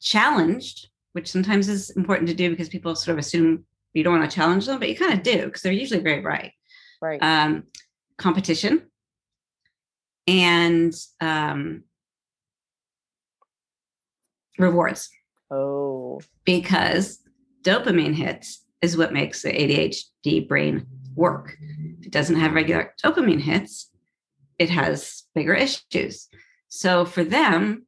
challenged, 0.00 0.88
which 1.12 1.28
sometimes 1.28 1.68
is 1.68 1.90
important 1.90 2.28
to 2.28 2.36
do 2.36 2.50
because 2.50 2.68
people 2.68 2.94
sort 2.94 3.14
of 3.14 3.18
assume 3.18 3.64
you 3.94 4.04
don't 4.04 4.16
want 4.16 4.30
to 4.30 4.34
challenge 4.34 4.66
them, 4.66 4.78
but 4.78 4.88
you 4.88 4.94
kind 4.94 5.12
of 5.12 5.24
do 5.24 5.46
because 5.46 5.62
they're 5.62 5.72
usually 5.72 5.98
very 5.98 6.20
bright. 6.20 6.52
Right. 7.02 7.20
Um, 7.20 7.64
competition 8.16 8.82
and 10.28 10.94
um, 11.20 11.82
rewards. 14.56 15.10
Oh. 15.50 16.20
Because 16.44 17.20
dopamine 17.62 18.14
hits 18.14 18.64
is 18.82 18.96
what 18.96 19.12
makes 19.12 19.42
the 19.42 19.50
ADHD 19.50 20.46
brain 20.46 20.86
work. 21.14 21.56
If 22.00 22.06
it 22.06 22.12
doesn't 22.12 22.36
have 22.36 22.54
regular 22.54 22.94
dopamine 23.02 23.40
hits, 23.40 23.90
it 24.58 24.70
has 24.70 25.24
bigger 25.34 25.54
issues. 25.54 26.28
So 26.68 27.04
for 27.04 27.24
them, 27.24 27.86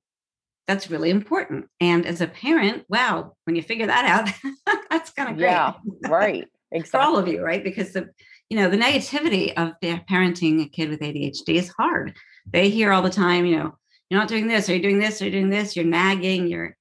that's 0.66 0.90
really 0.90 1.10
important. 1.10 1.66
And 1.80 2.06
as 2.06 2.20
a 2.20 2.26
parent, 2.26 2.84
wow, 2.88 3.34
when 3.44 3.56
you 3.56 3.62
figure 3.62 3.86
that 3.86 4.04
out, 4.04 4.68
that's 4.90 5.10
kind 5.10 5.30
of 5.30 5.36
great. 5.36 5.50
Yeah, 5.50 5.74
right. 6.08 6.46
Exactly. 6.72 6.90
for 6.90 7.00
all 7.00 7.16
of 7.18 7.28
you, 7.28 7.42
right? 7.42 7.62
Because 7.62 7.92
the 7.92 8.10
you 8.48 8.56
know 8.56 8.68
the 8.68 8.76
negativity 8.76 9.52
of 9.56 9.74
parenting 9.80 10.64
a 10.64 10.68
kid 10.68 10.90
with 10.90 11.00
ADHD 11.00 11.54
is 11.54 11.68
hard. 11.70 12.16
They 12.46 12.68
hear 12.68 12.92
all 12.92 13.02
the 13.02 13.10
time, 13.10 13.46
you 13.46 13.56
know, 13.56 13.76
you're 14.08 14.20
not 14.20 14.28
doing 14.28 14.48
this, 14.48 14.68
are 14.68 14.74
you 14.74 14.82
doing 14.82 14.98
this, 14.98 15.20
are 15.20 15.26
you 15.26 15.30
doing 15.30 15.50
this? 15.50 15.76
You're 15.76 15.84
nagging, 15.84 16.48
you're 16.48 16.76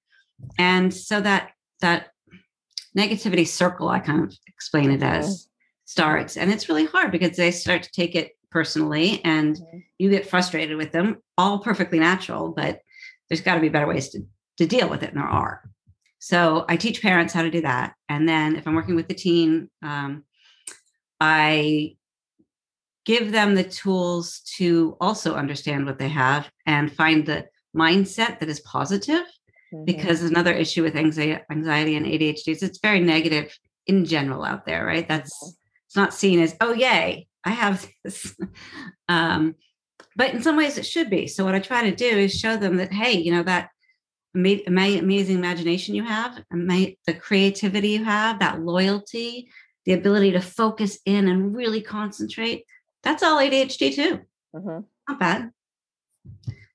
and 0.58 0.94
so 0.94 1.22
that 1.22 1.52
that 1.82 2.10
negativity 2.98 3.48
circle, 3.48 3.90
I 3.90 4.00
kind 4.00 4.24
of 4.24 4.36
explain 4.48 4.92
it 4.92 5.04
as 5.04 5.26
mm-hmm. 5.26 5.68
starts. 5.86 6.38
And 6.38 6.52
it's 6.52 6.70
really 6.70 6.86
hard 6.86 7.12
because 7.12 7.38
they 7.38 7.52
start 7.52 7.84
to 7.84 7.92
take 7.92 8.16
it 8.16 8.32
personally 8.52 9.22
and 9.24 9.56
mm-hmm. 9.56 9.78
you 9.98 10.10
get 10.10 10.30
frustrated 10.30 10.78
with 10.78 10.92
them, 10.92 11.18
all 11.38 11.60
perfectly 11.60 12.00
natural, 12.00 12.50
but 12.50 12.82
there's 13.30 13.42
got 13.42 13.56
to 13.56 13.62
be 13.62 13.70
better 13.70 13.88
ways 13.88 14.10
to, 14.10 14.26
to 14.58 14.66
deal 14.66 14.90
with 14.90 15.04
it, 15.04 15.14
and 15.14 15.18
there 15.18 15.28
are. 15.28 15.70
So 16.20 16.66
I 16.68 16.76
teach 16.76 17.02
parents 17.02 17.34
how 17.34 17.44
to 17.44 17.52
do 17.52 17.62
that. 17.62 17.94
And 18.10 18.28
then 18.28 18.56
if 18.56 18.68
I'm 18.68 18.76
working 18.76 18.96
with 18.96 19.08
the 19.08 19.14
teen, 19.14 19.70
um, 19.82 20.26
I 21.22 21.96
give 23.06 23.32
them 23.32 23.56
the 23.56 23.64
tools 23.64 24.42
to 24.58 24.98
also 25.00 25.36
understand 25.36 25.86
what 25.86 25.98
they 25.98 26.10
have 26.10 26.50
and 26.66 26.92
find 26.92 27.26
the 27.26 27.48
mindset 27.76 28.40
that 28.40 28.50
is 28.50 28.60
positive. 28.62 29.24
Mm-hmm. 29.74 29.86
Because 29.86 30.24
another 30.24 30.54
issue 30.54 30.84
with 30.84 30.96
anxiety, 30.96 31.42
anxiety 31.52 31.96
and 31.96 32.06
ADHD 32.06 32.48
is 32.48 32.64
it's 32.64 32.80
very 32.80 33.00
negative 33.00 33.58
in 33.86 34.06
general 34.06 34.44
out 34.44 34.66
there, 34.66 34.86
right? 34.86 35.08
That's 35.08 35.56
it's 35.86 35.96
not 35.96 36.14
seen 36.14 36.40
as, 36.40 36.56
oh, 36.62 36.74
yay, 36.74 37.28
I 37.44 37.50
have 37.50 37.88
this. 38.04 38.36
um, 39.08 39.56
but 40.16 40.34
in 40.34 40.42
some 40.42 40.58
ways 40.58 40.78
it 40.78 40.86
should 40.86 41.10
be. 41.10 41.28
So 41.28 41.46
what 41.46 41.56
I 41.56 41.60
try 41.60 41.90
to 41.90 41.96
do 41.96 42.06
is 42.06 42.38
show 42.38 42.58
them 42.58 42.78
that, 42.78 42.92
hey, 42.92 43.14
you 43.14 43.32
know, 43.32 43.44
that 43.44 43.70
amazing 44.36 45.38
imagination 45.38 45.96
you 45.96 46.04
have, 46.04 46.44
the 46.52 47.14
creativity 47.20 47.90
you 47.90 48.04
have, 48.04 48.40
that 48.40 48.62
loyalty, 48.62 49.50
the 49.86 49.94
ability 49.94 50.32
to 50.32 50.42
focus 50.42 51.00
in 51.06 51.28
and 51.28 51.56
really 51.56 51.82
concentrate. 51.82 52.66
That's 53.02 53.24
all 53.24 53.40
ADHD 53.40 53.96
too. 53.96 54.20
Mm-hmm. 54.56 54.80
Not 55.08 55.20
bad. 55.20 55.52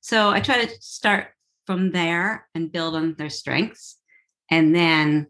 So 0.01 0.31
I 0.31 0.41
try 0.41 0.65
to 0.65 0.71
start 0.81 1.29
from 1.67 1.93
there 1.93 2.49
and 2.55 2.73
build 2.73 2.95
on 2.95 3.15
their 3.19 3.31
strengths, 3.31 3.99
and 4.51 4.75
then 4.75 5.29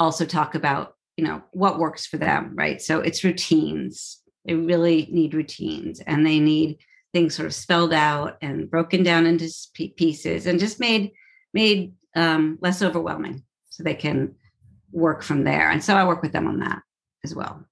also 0.00 0.24
talk 0.24 0.54
about 0.54 0.96
you 1.16 1.24
know 1.24 1.42
what 1.52 1.78
works 1.78 2.06
for 2.06 2.16
them. 2.16 2.52
Right. 2.54 2.80
So 2.80 3.00
it's 3.00 3.24
routines. 3.24 4.20
They 4.44 4.54
really 4.54 5.08
need 5.10 5.34
routines, 5.34 6.00
and 6.00 6.26
they 6.26 6.40
need 6.40 6.78
things 7.12 7.34
sort 7.34 7.46
of 7.46 7.54
spelled 7.54 7.92
out 7.92 8.38
and 8.40 8.70
broken 8.70 9.02
down 9.02 9.26
into 9.26 9.48
pieces, 9.96 10.46
and 10.46 10.58
just 10.58 10.80
made 10.80 11.12
made 11.54 11.92
um, 12.16 12.58
less 12.60 12.82
overwhelming 12.82 13.42
so 13.70 13.82
they 13.82 13.94
can 13.94 14.34
work 14.90 15.22
from 15.22 15.44
there. 15.44 15.70
And 15.70 15.82
so 15.82 15.96
I 15.96 16.04
work 16.04 16.22
with 16.22 16.32
them 16.32 16.46
on 16.46 16.60
that 16.60 16.82
as 17.24 17.34
well. 17.34 17.64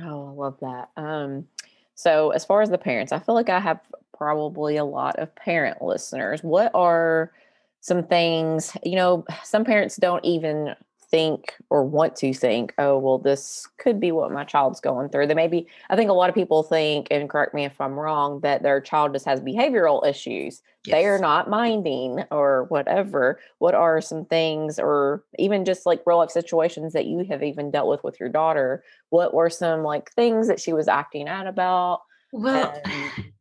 Oh, 0.00 0.28
I 0.28 0.30
love 0.30 0.58
that. 0.60 0.88
Um, 0.96 1.46
so 1.94 2.30
as 2.30 2.44
far 2.44 2.62
as 2.62 2.70
the 2.70 2.78
parents, 2.78 3.12
I 3.12 3.18
feel 3.18 3.34
like 3.34 3.48
I 3.48 3.60
have 3.60 3.80
probably 4.16 4.76
a 4.76 4.84
lot 4.84 5.18
of 5.18 5.34
parent 5.34 5.82
listeners. 5.82 6.42
What 6.42 6.70
are 6.74 7.32
some 7.80 8.02
things, 8.02 8.76
you 8.84 8.96
know, 8.96 9.24
some 9.44 9.64
parents 9.64 9.96
don't 9.96 10.24
even 10.24 10.74
think 11.08 11.54
or 11.70 11.84
want 11.84 12.16
to 12.16 12.34
think, 12.34 12.74
oh, 12.78 12.98
well, 12.98 13.18
this 13.18 13.66
could 13.78 14.00
be 14.00 14.10
what 14.10 14.32
my 14.32 14.44
child's 14.44 14.80
going 14.80 15.08
through. 15.08 15.26
They 15.26 15.34
maybe, 15.34 15.68
I 15.88 15.96
think 15.96 16.10
a 16.10 16.14
lot 16.14 16.28
of 16.28 16.34
people 16.34 16.62
think, 16.62 17.08
and 17.10 17.30
correct 17.30 17.54
me 17.54 17.64
if 17.64 17.80
I'm 17.80 17.94
wrong, 17.94 18.40
that 18.40 18.62
their 18.62 18.80
child 18.80 19.12
just 19.12 19.24
has 19.24 19.40
behavioral 19.40 20.06
issues. 20.06 20.62
Yes. 20.84 20.94
They 20.94 21.06
are 21.06 21.18
not 21.18 21.48
minding 21.48 22.24
or 22.30 22.64
whatever. 22.68 23.40
What 23.58 23.74
are 23.74 24.00
some 24.00 24.24
things, 24.24 24.78
or 24.78 25.24
even 25.38 25.64
just 25.64 25.86
like 25.86 26.02
real 26.06 26.18
life 26.18 26.30
situations 26.30 26.92
that 26.92 27.06
you 27.06 27.24
have 27.28 27.42
even 27.42 27.70
dealt 27.70 27.88
with 27.88 28.02
with 28.04 28.18
your 28.20 28.28
daughter? 28.28 28.82
What 29.10 29.34
were 29.34 29.50
some 29.50 29.82
like 29.82 30.12
things 30.12 30.48
that 30.48 30.60
she 30.60 30.72
was 30.72 30.88
acting 30.88 31.28
out 31.28 31.46
about? 31.46 32.00
Well, 32.32 32.80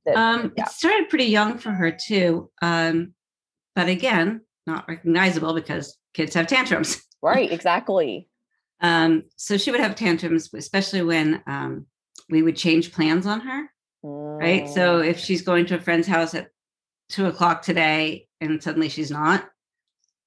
that, 0.05 0.15
um, 0.15 0.53
yeah. 0.55 0.63
it 0.63 0.69
started 0.69 1.09
pretty 1.09 1.25
young 1.25 1.57
for 1.57 1.71
her 1.71 1.91
too. 1.91 2.49
Um, 2.61 3.13
but 3.75 3.89
again, 3.89 4.41
not 4.65 4.87
recognizable 4.87 5.53
because 5.53 5.97
kids 6.13 6.33
have 6.33 6.47
tantrums. 6.47 7.01
Right, 7.21 7.51
exactly. 7.51 8.29
um, 8.81 9.23
so 9.35 9.57
she 9.57 9.71
would 9.71 9.79
have 9.79 9.95
tantrums, 9.95 10.53
especially 10.53 11.01
when 11.01 11.41
um, 11.47 11.87
we 12.29 12.41
would 12.41 12.55
change 12.55 12.91
plans 12.91 13.25
on 13.25 13.41
her. 13.41 13.69
Mm. 14.03 14.39
Right. 14.39 14.69
So 14.69 15.01
mm. 15.01 15.07
if 15.07 15.19
she's 15.19 15.41
going 15.41 15.65
to 15.67 15.75
a 15.75 15.79
friend's 15.79 16.07
house 16.07 16.33
at 16.33 16.49
two 17.09 17.25
o'clock 17.25 17.61
today 17.61 18.27
and 18.41 18.61
suddenly 18.61 18.89
she's 18.89 19.11
not, 19.11 19.47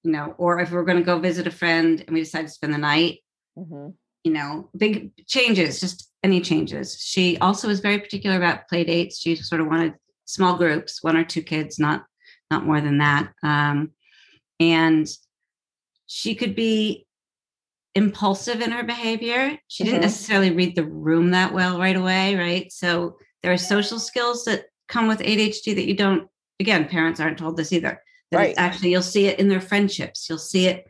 you 0.02 0.12
know, 0.12 0.35
or 0.38 0.61
if 0.61 0.70
we're 0.70 0.85
going 0.85 0.99
to 0.99 1.04
go 1.04 1.18
visit 1.18 1.47
a 1.47 1.52
friend 1.52 2.02
and 2.06 2.14
we 2.14 2.20
decide 2.20 2.42
to 2.42 2.49
spend 2.49 2.75
the 2.75 2.78
night, 2.78 3.18
mm-hmm. 3.58 3.90
You 4.25 4.32
know, 4.32 4.68
big 4.76 5.12
changes, 5.26 5.80
just 5.80 6.10
any 6.22 6.40
changes. 6.40 7.00
She 7.00 7.38
also 7.38 7.68
was 7.68 7.80
very 7.80 7.98
particular 7.98 8.37
about 8.37 8.68
play 8.68 8.84
dates. 8.84 9.18
She 9.18 9.37
sort 9.37 9.60
of 9.60 9.68
wanted 9.68 9.94
small 10.25 10.56
groups, 10.56 11.02
one 11.02 11.16
or 11.16 11.25
two 11.25 11.42
kids, 11.42 11.78
not 11.78 12.04
not 12.50 12.64
more 12.64 12.80
than 12.80 12.98
that. 12.98 13.32
Um, 13.42 13.92
and 14.58 15.08
she 16.06 16.34
could 16.34 16.54
be 16.54 17.06
impulsive 17.94 18.60
in 18.60 18.70
her 18.70 18.82
behavior. 18.82 19.58
She 19.68 19.84
didn't 19.84 19.96
mm-hmm. 19.96 20.02
necessarily 20.02 20.50
read 20.50 20.76
the 20.76 20.84
room 20.84 21.32
that 21.32 21.52
well 21.52 21.78
right 21.78 21.96
away, 21.96 22.37
right? 22.37 22.72
So 22.72 23.16
there 23.42 23.52
are 23.52 23.58
social 23.58 23.98
skills 23.98 24.44
that 24.44 24.64
come 24.88 25.08
with 25.08 25.20
ADHD 25.20 25.75
that 25.75 25.87
you 25.87 25.94
don't, 25.94 26.28
again, 26.60 26.88
parents 26.88 27.20
aren't 27.20 27.38
told 27.38 27.56
this 27.56 27.72
either. 27.72 28.02
That 28.30 28.38
right. 28.38 28.54
actually, 28.56 28.90
you'll 28.90 29.02
see 29.02 29.26
it 29.26 29.38
in 29.38 29.48
their 29.48 29.60
friendships, 29.60 30.28
you'll 30.28 30.38
see 30.38 30.66
it 30.66 30.87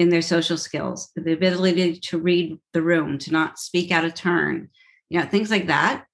in 0.00 0.08
their 0.08 0.22
social 0.22 0.56
skills, 0.56 1.10
the 1.14 1.34
ability 1.34 2.00
to 2.00 2.18
read 2.18 2.58
the 2.72 2.80
room, 2.80 3.18
to 3.18 3.30
not 3.30 3.58
speak 3.58 3.92
out 3.92 4.02
of 4.02 4.14
turn, 4.14 4.66
you 5.10 5.20
know, 5.20 5.26
things 5.26 5.50
like 5.50 5.66
that 5.66 6.06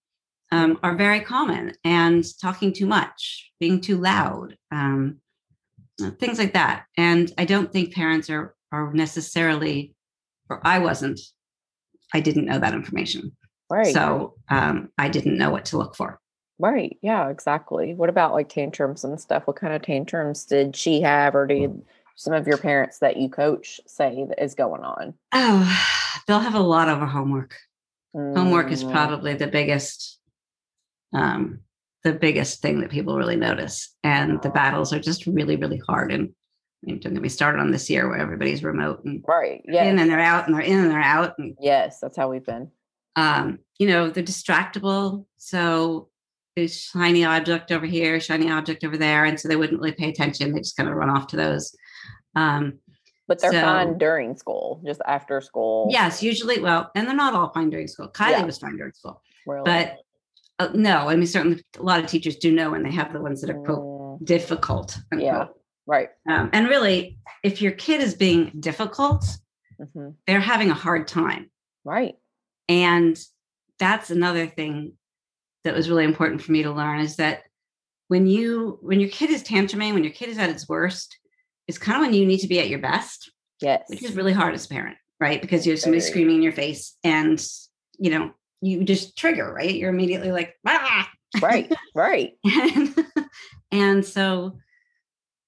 um, 0.51 0.77
are 0.83 0.97
very 0.97 1.21
common. 1.21 1.73
And 1.85 2.25
talking 2.43 2.73
too 2.73 2.87
much, 2.87 3.49
being 3.61 3.81
too 3.81 3.97
loud, 3.97 4.57
um, 4.73 5.21
things 6.19 6.41
like 6.41 6.53
that. 6.55 6.87
And 6.99 7.33
I 7.39 7.45
don't 7.45 7.73
think 7.73 7.95
parents 7.95 8.29
are 8.29 8.55
are 8.73 8.93
necessarily, 8.93 9.95
or 10.51 10.61
I 10.67 10.81
wasn't. 10.81 11.21
I 12.13 12.19
didn't 12.19 12.47
know 12.47 12.59
that 12.59 12.75
information. 12.75 13.37
Right. 13.71 13.95
So 13.95 14.35
um, 14.49 14.89
I 14.99 15.09
didn't 15.09 15.39
know 15.39 15.51
what 15.51 15.67
to 15.67 15.79
look 15.79 15.95
for. 15.95 16.19
Right. 16.59 16.97
Yeah. 17.03 17.29
Exactly. 17.29 17.95
What 17.95 18.09
about 18.09 18.33
like 18.33 18.49
tantrums 18.49 19.05
and 19.05 19.21
stuff? 19.21 19.47
What 19.47 19.57
kind 19.57 19.75
of 19.75 19.83
tantrums 19.83 20.45
did 20.45 20.75
she 20.75 21.03
have, 21.03 21.37
or 21.37 21.47
did 21.47 21.83
some 22.17 22.35
of 22.35 22.47
your 22.47 22.59
parents 22.59 22.99
that 22.99 23.17
you 23.17 23.29
coach 23.29 23.81
say 23.87 24.25
that 24.29 24.43
is 24.43 24.55
going 24.55 24.83
on? 24.83 25.15
Oh, 25.33 25.87
they'll 26.27 26.41
have 26.41 26.55
a 26.55 26.61
lot 26.61 26.89
of 26.89 26.99
homework. 27.09 27.55
Mm. 28.15 28.37
Homework 28.37 28.73
is 28.73 28.83
mm. 28.83 28.91
probably 28.91 29.35
the 29.35 29.47
biggest 29.47 30.19
um, 31.13 31.61
the 32.03 32.13
biggest 32.13 32.63
thing 32.63 32.81
that 32.81 32.91
people 32.91 33.17
really 33.17 33.37
notice. 33.37 33.95
And 34.03 34.43
the 34.43 34.51
battles 34.51 34.93
are 34.93 35.01
just 35.01 35.27
really, 35.27 35.57
really 35.57 35.81
hard. 35.89 36.13
And 36.13 36.29
I 36.83 36.87
mean, 36.87 37.01
don't 37.01 37.15
get 37.15 37.23
me 37.23 37.29
started 37.29 37.61
on 37.61 37.71
this 37.71 37.89
year 37.91 38.09
where 38.09 38.19
everybody's 38.19 38.63
remote 38.63 39.05
and 39.05 39.25
right. 39.27 39.63
Yeah. 39.65 39.85
in 39.85 39.99
and 39.99 40.11
they're 40.11 40.21
out 40.21 40.47
and 40.47 40.55
they're 40.55 40.63
in 40.63 40.79
and 40.79 40.91
they're 40.91 41.01
out. 41.01 41.35
And, 41.39 41.57
yes, 41.61 41.99
that's 42.01 42.17
how 42.17 42.29
we've 42.31 42.45
been. 42.45 42.71
um, 43.17 43.59
you 43.79 43.87
know, 43.89 44.11
they're 44.11 44.23
distractible. 44.23 45.25
So 45.39 46.09
there's 46.55 46.81
shiny 46.81 47.25
object 47.25 47.73
over 47.73 47.87
here, 47.87 48.21
shiny 48.21 48.51
object 48.51 48.85
over 48.85 48.97
there. 48.97 49.25
And 49.25 49.41
so 49.41 49.49
they 49.49 49.57
wouldn't 49.57 49.81
really 49.81 49.93
pay 49.93 50.11
attention. 50.11 50.53
They 50.53 50.61
just 50.61 50.77
kind 50.77 50.89
of 50.89 50.95
run 50.95 51.11
off 51.11 51.27
to 51.29 51.37
those. 51.37 51.75
Um, 52.37 52.79
But 53.29 53.41
they're 53.41 53.51
So- 53.51 53.61
fine 53.61 53.99
during 53.99 54.37
school, 54.37 54.81
just 54.87 55.01
after 55.05 55.41
school. 55.41 55.89
yes, 55.91 56.23
usually, 56.23 56.61
well, 56.61 56.93
and 56.95 57.09
they're 57.09 57.17
not 57.17 57.35
all 57.35 57.51
fine 57.53 57.71
during 57.71 57.89
school. 57.89 58.07
Kylie 58.09 58.31
Yeah. 58.31 58.45
was 58.45 58.59
fine 58.59 58.77
during 58.77 58.93
school. 58.93 59.21
Really. 59.47 59.65
But 59.65 59.97
uh, 60.61 60.69
no, 60.75 61.09
I 61.09 61.17
mean, 61.17 61.27
certainly 61.27 61.63
a 61.77 61.83
lot 61.83 61.99
of 62.01 62.07
teachers 62.07 62.37
do 62.37 62.51
know 62.53 62.71
when 62.71 62.83
they 62.85 62.93
have 62.93 63.13
the 63.13 63.21
ones 63.21 63.41
that 63.41 63.51
are 63.51 63.61
quote 63.63 63.81
Mm, 64.21 64.25
difficult. 64.25 64.97
Yeah. 65.13 65.49
right. 65.87 66.09
Um, 66.31 66.51
and 66.53 66.69
really, 66.69 67.19
if 67.43 67.61
your 67.61 67.73
kid 67.73 68.01
is 68.01 68.15
being 68.15 68.53
difficult, 68.61 69.25
hmm 69.93 70.11
they're 70.27 70.41
having 70.41 70.71
a 70.71 70.75
hard 70.75 71.07
time. 71.09 71.51
Right. 71.85 72.15
And 72.69 73.19
that's 73.79 74.11
another 74.11 74.47
thing 74.47 74.93
that 75.65 75.75
was 75.75 75.91
really 75.91 76.05
important 76.05 76.43
for 76.43 76.53
me 76.53 76.63
to 76.63 76.71
learn 76.73 77.01
is 77.01 77.17
that 77.17 77.43
when 78.09 78.27
you 78.29 78.79
when 78.83 79.01
your 79.01 79.11
kid 79.11 79.31
is 79.31 79.43
tantruming, 79.43 79.95
when 79.95 80.05
your 80.05 80.13
kid 80.13 80.29
is 80.29 80.39
at 80.39 80.49
its 80.49 80.69
worst, 80.69 81.19
it's 81.69 81.79
kind 81.79 81.97
of 81.97 82.03
when 82.03 82.15
you 82.15 82.27
need 82.27 82.39
to 82.39 82.49
be 82.49 82.61
at 82.61 82.69
your 82.69 82.79
best, 82.79 83.31
Yes. 83.61 83.85
which 83.89 84.03
is 84.03 84.15
really 84.15 84.33
hard 84.33 84.55
as 84.55 84.67
a 84.67 84.69
parent, 84.69 84.97
right? 85.21 85.41
Because 85.41 85.67
you 85.67 85.73
have 85.73 85.81
somebody 85.81 86.01
screaming 86.01 86.37
in 86.37 86.43
your 86.43 86.53
face 86.53 86.97
and 87.03 87.43
you 87.99 88.11
know, 88.11 88.31
you 88.61 88.85
just 88.85 89.17
trigger, 89.17 89.53
right? 89.53 89.75
You're 89.75 89.91
immediately 89.91 90.31
like, 90.33 90.55
ah, 90.67 91.09
right. 91.41 91.73
Right. 91.95 92.33
and, 92.45 92.95
and 93.73 94.05
so 94.05 94.59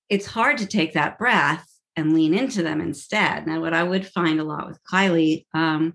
it's 0.09 0.27
hard 0.27 0.59
to 0.59 0.67
take 0.67 0.95
that 0.95 1.19
breath 1.19 1.67
and 1.95 2.15
lean 2.15 2.33
into 2.33 2.63
them 2.63 2.81
instead. 2.81 3.47
Now, 3.47 3.61
what 3.61 3.75
I 3.75 3.83
would 3.83 4.07
find 4.07 4.41
a 4.41 4.45
lot 4.45 4.67
with 4.67 4.79
Kylie 4.91 5.45
um, 5.53 5.95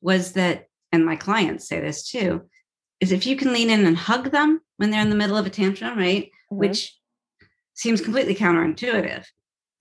was 0.00 0.32
that, 0.32 0.66
and 0.90 1.06
my 1.06 1.14
clients 1.16 1.68
say 1.68 1.78
this 1.80 2.10
too, 2.10 2.42
is 3.00 3.12
if 3.12 3.26
you 3.26 3.36
can 3.36 3.52
lean 3.52 3.70
in 3.70 3.84
and 3.86 3.96
hug 3.96 4.30
them 4.32 4.60
when 4.78 4.90
they're 4.90 5.02
in 5.02 5.10
the 5.10 5.16
middle 5.16 5.36
of 5.36 5.46
a 5.46 5.50
tantrum, 5.50 5.96
right? 5.98 6.30
Mhm. 6.52 6.56
Which 6.56 6.98
seems 7.74 8.00
completely 8.00 8.34
counterintuitive. 8.34 9.24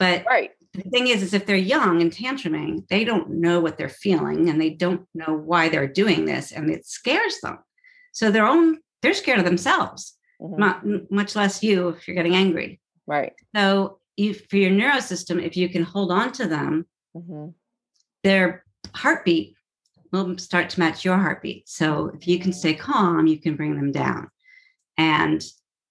But 0.01 0.25
Right. 0.25 0.49
the 0.73 0.81
thing 0.89 1.07
is, 1.09 1.21
is 1.21 1.35
if 1.35 1.45
they're 1.45 1.55
young 1.55 2.01
and 2.01 2.11
tantruming, 2.11 2.87
they 2.87 3.03
don't 3.03 3.29
know 3.29 3.59
what 3.61 3.77
they're 3.77 3.87
feeling 3.87 4.49
and 4.49 4.59
they 4.59 4.71
don't 4.71 5.07
know 5.13 5.33
why 5.35 5.69
they're 5.69 5.87
doing 5.87 6.25
this, 6.25 6.51
and 6.51 6.71
it 6.71 6.87
scares 6.87 7.39
them. 7.41 7.59
So 8.11 8.31
their 8.31 8.47
own, 8.47 8.79
they're 9.01 9.13
scared 9.13 9.37
of 9.39 9.45
themselves 9.45 10.17
Mhm. 10.41 10.57
not 10.57 11.11
much 11.11 11.35
less 11.35 11.61
you 11.61 11.89
if 11.89 12.07
you're 12.07 12.15
getting 12.15 12.35
angry. 12.35 12.81
Right. 13.05 13.33
So, 13.55 13.99
you, 14.17 14.33
for 14.33 14.57
your 14.57 14.71
neurosystem, 14.71 15.39
if 15.45 15.55
you 15.55 15.69
can 15.69 15.83
hold 15.83 16.11
on 16.11 16.31
to 16.33 16.47
them, 16.47 16.87
hmm 17.13 17.49
their 18.23 18.63
heartbeat 18.93 19.55
will 20.11 20.37
start 20.37 20.69
to 20.69 20.79
match 20.79 21.03
your 21.03 21.17
heartbeat. 21.17 21.67
So, 21.67 22.11
if 22.15 22.27
you 22.27 22.39
can 22.39 22.53
stay 22.53 22.73
calm, 22.73 23.27
you 23.27 23.39
can 23.39 23.55
bring 23.55 23.75
them 23.75 23.91
down. 23.91 24.29
And 24.97 25.43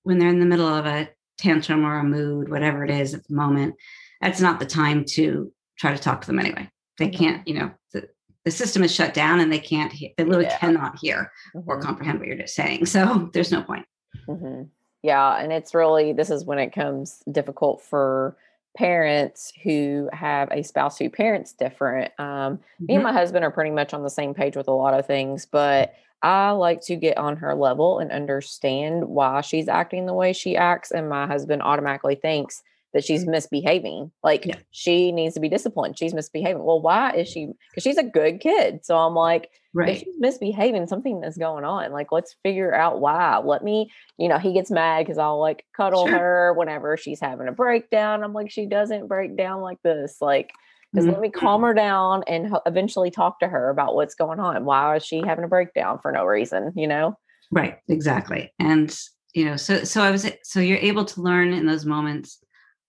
when 0.02 0.18
they're 0.18 0.28
in 0.28 0.40
the 0.40 0.46
middle 0.46 0.68
of 0.68 0.86
a 0.86 1.10
tantrum 1.38 1.84
or 1.84 1.98
a 1.98 2.04
mood, 2.04 2.48
whatever 2.48 2.84
it 2.84 2.90
is 2.90 3.14
at 3.14 3.24
the 3.26 3.34
moment, 3.34 3.74
that's 4.20 4.40
not 4.40 4.58
the 4.60 4.66
time 4.66 5.04
to 5.04 5.52
try 5.78 5.92
to 5.94 5.98
talk 6.02 6.20
to 6.20 6.26
them 6.26 6.38
anyway. 6.38 6.68
They 6.98 7.08
can't, 7.08 7.46
you 7.48 7.54
know, 7.54 7.70
the, 7.92 8.08
the 8.44 8.50
system 8.50 8.82
is 8.82 8.94
shut 8.94 9.14
down 9.14 9.40
and 9.40 9.50
they 9.50 9.58
can't, 9.58 9.90
he- 9.92 10.12
they 10.16 10.24
literally 10.24 10.44
Yeah. 10.46 10.58
cannot 10.58 10.98
hear 11.00 11.32
or 11.66 11.78
Mhm. 11.78 11.82
comprehend 11.82 12.18
what 12.18 12.28
you're 12.28 12.36
just 12.36 12.54
saying. 12.54 12.86
So, 12.86 13.30
there's 13.32 13.52
no 13.52 13.62
point. 13.62 13.86
hmm 14.28 14.62
Yeah, 15.02 15.36
and 15.38 15.50
it's 15.52 15.74
really 15.74 16.12
this 16.12 16.28
is 16.30 16.44
when 16.44 16.58
it 16.58 16.74
comes 16.74 17.22
difficult 17.32 17.80
for 17.80 18.36
parents 18.76 19.52
who 19.64 20.08
have 20.12 20.48
a 20.52 20.62
spouse 20.62 20.98
who 20.98 21.08
parents 21.10 21.52
different. 21.54 22.12
Um, 22.20 22.60
Me 22.86 22.94
and 22.96 23.00
Mhm. 23.00 23.04
my 23.04 23.12
husband 23.12 23.44
are 23.44 23.50
pretty 23.50 23.70
much 23.70 23.94
on 23.94 24.02
the 24.02 24.10
same 24.10 24.34
page 24.34 24.56
with 24.56 24.68
a 24.68 24.72
lot 24.72 24.92
of 24.94 25.06
things, 25.06 25.46
but 25.46 25.94
I 26.22 26.50
like 26.50 26.82
to 26.82 26.96
get 26.96 27.16
on 27.16 27.38
her 27.38 27.54
level 27.54 27.98
and 27.98 28.12
understand 28.12 29.08
why 29.08 29.40
she's 29.40 29.68
acting 29.68 30.04
the 30.04 30.12
way 30.14 30.34
she 30.34 30.54
acts, 30.56 30.90
and 30.90 31.08
my 31.08 31.26
husband 31.26 31.62
automatically 31.62 32.14
thinks 32.14 32.62
that 32.92 33.04
she's 33.04 33.26
misbehaving. 33.26 34.10
Like 34.22 34.44
Yeah. 34.46 34.56
she 34.70 35.12
needs 35.12 35.34
to 35.34 35.40
be 35.40 35.48
disciplined. 35.48 35.98
She's 35.98 36.14
misbehaving. 36.14 36.62
Well, 36.64 36.80
why 36.80 37.12
is 37.12 37.28
she? 37.28 37.48
Because 37.70 37.82
she's 37.82 37.98
a 37.98 38.02
good 38.02 38.40
kid. 38.40 38.84
So 38.84 38.96
I'm 38.96 39.14
like, 39.14 39.50
if 39.74 39.98
she's 39.98 40.14
misbehaving, 40.18 40.88
something 40.88 41.22
is 41.22 41.36
going 41.36 41.64
on. 41.64 41.92
Like, 41.92 42.10
let's 42.10 42.34
figure 42.42 42.74
out 42.74 43.00
why. 43.00 43.38
Let 43.38 43.62
me, 43.62 43.90
you 44.18 44.28
know, 44.28 44.38
he 44.38 44.52
gets 44.52 44.70
mad 44.70 45.00
because 45.04 45.18
I'll 45.18 45.38
like 45.38 45.64
cuddle 45.76 46.08
Sure. 46.08 46.18
her 46.18 46.54
whenever 46.56 46.96
she's 46.96 47.20
having 47.20 47.46
a 47.46 47.52
breakdown. 47.52 48.24
I'm 48.24 48.32
like, 48.32 48.50
she 48.50 48.66
doesn't 48.66 49.06
break 49.06 49.36
down 49.36 49.60
like 49.60 49.78
this. 49.82 50.16
Like, 50.20 50.50
just 50.92 51.06
Mhm. 51.06 51.12
let 51.12 51.20
me 51.20 51.30
calm 51.30 51.62
her 51.62 51.72
down 51.72 52.24
and 52.26 52.52
eventually 52.66 53.12
talk 53.12 53.38
to 53.38 53.46
her 53.48 53.70
about 53.70 53.94
what's 53.94 54.16
going 54.16 54.40
on. 54.40 54.64
Why 54.64 54.96
is 54.96 55.04
she 55.04 55.22
having 55.24 55.44
a 55.44 55.48
breakdown 55.48 56.00
for 56.02 56.10
no 56.10 56.24
reason? 56.24 56.72
You 56.74 56.88
know? 56.88 57.16
Right, 57.52 57.78
exactly. 57.88 58.52
And 58.58 58.92
you 59.32 59.44
know, 59.44 59.54
so 59.56 59.84
so 59.84 60.02
I 60.02 60.10
was 60.10 60.28
so 60.42 60.58
you're 60.58 60.78
able 60.78 61.04
to 61.04 61.22
learn 61.22 61.52
in 61.52 61.64
those 61.66 61.86
moments 61.86 62.42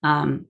um 0.04 0.46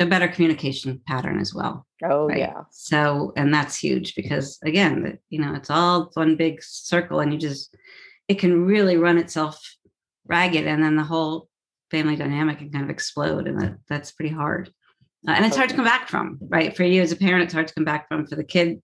a 0.00 0.06
better 0.06 0.28
communication 0.28 1.00
pattern 1.08 1.40
as 1.40 1.52
well. 1.52 1.84
Oh 2.04 2.28
Right. 2.28 2.38
yeah. 2.38 2.62
So 2.70 3.32
and 3.36 3.52
that's 3.52 3.76
huge 3.76 4.14
because 4.14 4.58
again, 4.64 5.18
you 5.28 5.40
know, 5.40 5.54
it's 5.54 5.70
all 5.70 6.10
one 6.14 6.36
big 6.36 6.62
circle 6.62 7.20
and 7.20 7.32
you 7.32 7.38
just 7.38 7.74
it 8.28 8.38
can 8.38 8.64
really 8.64 8.96
run 8.96 9.18
itself 9.18 9.60
ragged 10.26 10.66
and 10.66 10.82
then 10.84 10.94
the 10.96 11.02
whole 11.02 11.48
family 11.90 12.14
dynamic 12.16 12.58
can 12.58 12.70
kind 12.70 12.84
of 12.84 12.90
explode 12.90 13.48
and 13.48 13.60
that, 13.60 13.78
that's 13.88 14.12
pretty 14.12 14.32
hard. 14.34 14.70
Uh, 15.26 15.32
and 15.32 15.44
it's 15.44 15.56
hard 15.56 15.70
to 15.70 15.74
come 15.74 15.84
back 15.86 16.08
from, 16.08 16.38
right? 16.42 16.76
For 16.76 16.84
you 16.84 17.02
as 17.02 17.10
a 17.10 17.16
parent, 17.16 17.44
it's 17.44 17.54
hard 17.54 17.66
to 17.66 17.74
come 17.74 17.84
back 17.84 18.06
from. 18.06 18.26
For 18.26 18.36
the 18.36 18.44
kid, 18.44 18.80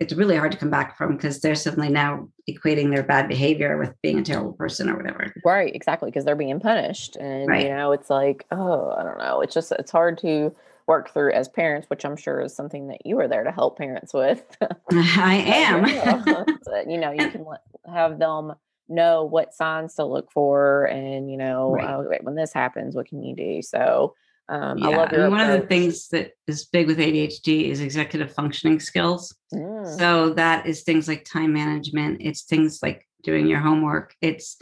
it's 0.00 0.14
really 0.14 0.36
hard 0.36 0.50
to 0.50 0.58
come 0.58 0.70
back 0.70 0.96
from 0.96 1.14
because 1.16 1.40
they're 1.40 1.54
suddenly 1.54 1.90
now 1.90 2.26
equating 2.48 2.90
their 2.90 3.02
bad 3.02 3.28
behavior 3.28 3.76
with 3.78 3.94
being 4.02 4.18
a 4.18 4.22
terrible 4.22 4.54
person 4.54 4.88
or 4.88 4.96
whatever. 4.96 5.32
Right, 5.44 5.74
exactly, 5.74 6.10
because 6.10 6.24
they're 6.24 6.34
being 6.34 6.58
punished. 6.58 7.16
And 7.16 7.48
Right. 7.48 7.64
you 7.64 7.68
know, 7.68 7.92
it's 7.92 8.08
like, 8.08 8.46
oh, 8.50 8.90
I 8.98 9.02
don't 9.02 9.18
know. 9.18 9.42
It's 9.42 9.54
just 9.54 9.70
it's 9.72 9.90
hard 9.90 10.18
to 10.18 10.54
work 10.86 11.12
through 11.12 11.32
as 11.32 11.48
parents, 11.48 11.88
which 11.88 12.04
I'm 12.04 12.16
sure 12.16 12.40
is 12.40 12.56
something 12.56 12.88
that 12.88 13.04
you 13.06 13.20
are 13.20 13.28
there 13.28 13.44
to 13.44 13.52
help 13.52 13.78
parents 13.78 14.14
with. 14.14 14.42
I 14.90 15.36
am. 15.36 16.46
You 16.88 16.98
know, 16.98 17.12
you 17.12 17.30
can 17.30 17.44
have 17.92 18.18
them 18.18 18.54
know 18.88 19.24
what 19.24 19.54
signs 19.54 19.94
to 19.96 20.04
look 20.04 20.32
for, 20.32 20.86
and 20.86 21.30
you 21.30 21.36
know, 21.36 21.72
Right. 21.72 21.84
uh, 21.84 22.02
wait, 22.08 22.24
when 22.24 22.34
this 22.34 22.52
happens, 22.52 22.96
what 22.96 23.06
can 23.06 23.22
you 23.22 23.36
do? 23.36 23.62
So, 23.62 24.14
um, 24.50 24.78
Yeah, 24.78 24.88
love 24.88 25.08
I 25.12 25.16
your 25.16 25.30
one 25.30 25.40
of 25.40 25.48
the 25.60 25.66
things 25.66 26.08
that 26.08 26.32
is 26.46 26.66
big 26.66 26.86
with 26.88 26.98
ADHD 26.98 27.70
is 27.70 27.80
executive 27.80 28.32
functioning 28.34 28.80
skills. 28.80 29.34
Mm, 29.54 29.98
So 29.98 30.30
that 30.34 30.66
is 30.66 30.82
things 30.82 31.08
like 31.08 31.24
time 31.24 31.52
management. 31.52 32.18
It's 32.20 32.42
things 32.42 32.80
like 32.82 33.06
doing 33.22 33.46
your 33.46 33.60
homework. 33.60 34.14
It's 34.20 34.56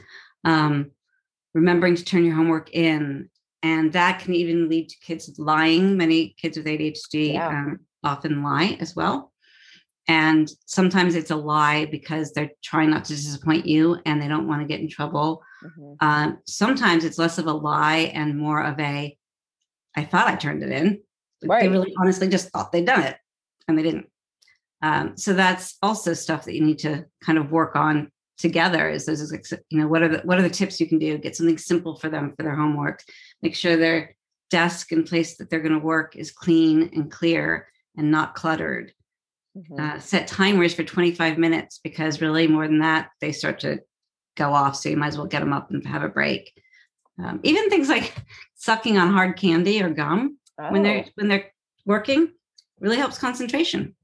um, 0.44 0.90
remembering 1.54 1.94
to 1.96 2.04
turn 2.04 2.24
your 2.24 2.34
homework 2.36 2.70
in, 2.74 3.30
and 3.62 3.92
that 3.92 4.20
can 4.20 4.34
even 4.34 4.68
lead 4.68 4.88
to 4.90 4.96
kids 5.00 5.36
lying. 5.38 5.96
Many 5.96 6.34
kids 6.40 6.56
with 6.56 6.66
ADHD 6.66 7.32
Yeah. 7.34 7.48
um, 7.48 7.80
often 8.04 8.42
lie 8.42 8.76
as 8.80 8.94
well. 8.94 9.32
And 10.10 10.50
sometimes 10.64 11.14
it's 11.14 11.30
a 11.30 11.36
lie 11.36 11.84
because 11.86 12.32
they're 12.32 12.52
trying 12.62 12.90
not 12.90 13.04
to 13.06 13.14
disappoint 13.14 13.66
you 13.66 13.98
and 14.06 14.22
they 14.22 14.28
don't 14.28 14.46
want 14.48 14.62
to 14.62 14.66
get 14.68 14.80
in 14.80 14.88
trouble. 14.88 15.42
mhm. 15.62 15.96
Um, 16.00 16.38
sometimes 16.46 17.04
it's 17.04 17.18
less 17.18 17.36
of 17.38 17.46
a 17.46 17.52
lie 17.52 18.10
and 18.14 18.38
more 18.38 18.62
of 18.62 18.78
a, 18.80 19.16
I 19.98 20.04
thought 20.04 20.28
I 20.28 20.36
turned 20.36 20.62
it 20.62 20.70
in. 20.70 21.02
They 21.40 21.68
really 21.68 21.94
honestly 21.98 22.28
just 22.28 22.50
thought 22.50 22.72
they'd 22.72 22.86
done 22.86 23.02
it 23.02 23.16
and 23.66 23.78
they 23.78 23.82
didn't. 23.82 24.08
Um, 24.80 25.16
so 25.16 25.32
that's 25.32 25.76
also 25.82 26.14
stuff 26.14 26.44
that 26.44 26.54
you 26.54 26.64
need 26.64 26.78
to 26.80 27.04
kind 27.24 27.38
of 27.38 27.50
work 27.50 27.74
on 27.76 28.10
together 28.38 28.88
is 28.88 29.06
those, 29.06 29.32
you 29.70 29.78
know, 29.78 29.88
what 29.88 30.02
are 30.02 30.08
the, 30.08 30.18
what 30.20 30.38
are 30.38 30.42
the 30.42 30.50
tips 30.50 30.80
you 30.80 30.88
can 30.88 30.98
do? 30.98 31.18
Get 31.18 31.36
something 31.36 31.58
simple 31.58 31.96
for 31.96 32.08
them 32.08 32.32
for 32.36 32.44
their 32.44 32.54
homework. 32.54 33.02
Make 33.42 33.56
sure 33.56 33.76
their 33.76 34.14
desk 34.50 34.92
and 34.92 35.04
place 35.06 35.36
that 35.36 35.50
they're 35.50 35.60
going 35.60 35.72
to 35.78 35.84
work 35.84 36.16
is 36.16 36.30
clean 36.30 36.90
and 36.94 37.10
clear 37.10 37.68
and 37.96 38.10
not 38.10 38.34
cluttered 38.34 38.92
Mhm. 39.56 39.80
uh, 39.80 39.98
set 39.98 40.28
timers 40.28 40.74
for 40.74 40.84
25 40.84 41.38
minutes 41.38 41.80
because 41.82 42.20
really 42.20 42.46
more 42.46 42.68
than 42.68 42.78
that 42.78 43.10
they 43.20 43.32
start 43.32 43.60
to 43.60 43.80
go 44.36 44.52
off 44.52 44.76
so 44.76 44.88
you 44.88 44.96
might 44.96 45.08
as 45.08 45.18
well 45.18 45.26
get 45.26 45.40
them 45.40 45.52
up 45.52 45.70
and 45.70 45.84
have 45.86 46.02
a 46.04 46.08
break 46.08 46.52
um, 47.22 47.40
even 47.42 47.68
things 47.70 47.88
like 47.88 48.14
sucking 48.54 48.98
on 48.98 49.12
hard 49.12 49.36
candy 49.36 49.82
or 49.82 49.90
gum 49.90 50.38
when 50.70 50.82
they're 50.82 51.04
Oh, 51.06 51.10
when 51.16 51.28
they're 51.28 51.52
working 51.86 52.32
really 52.80 52.96
helps 52.96 53.18
concentration 53.18 53.94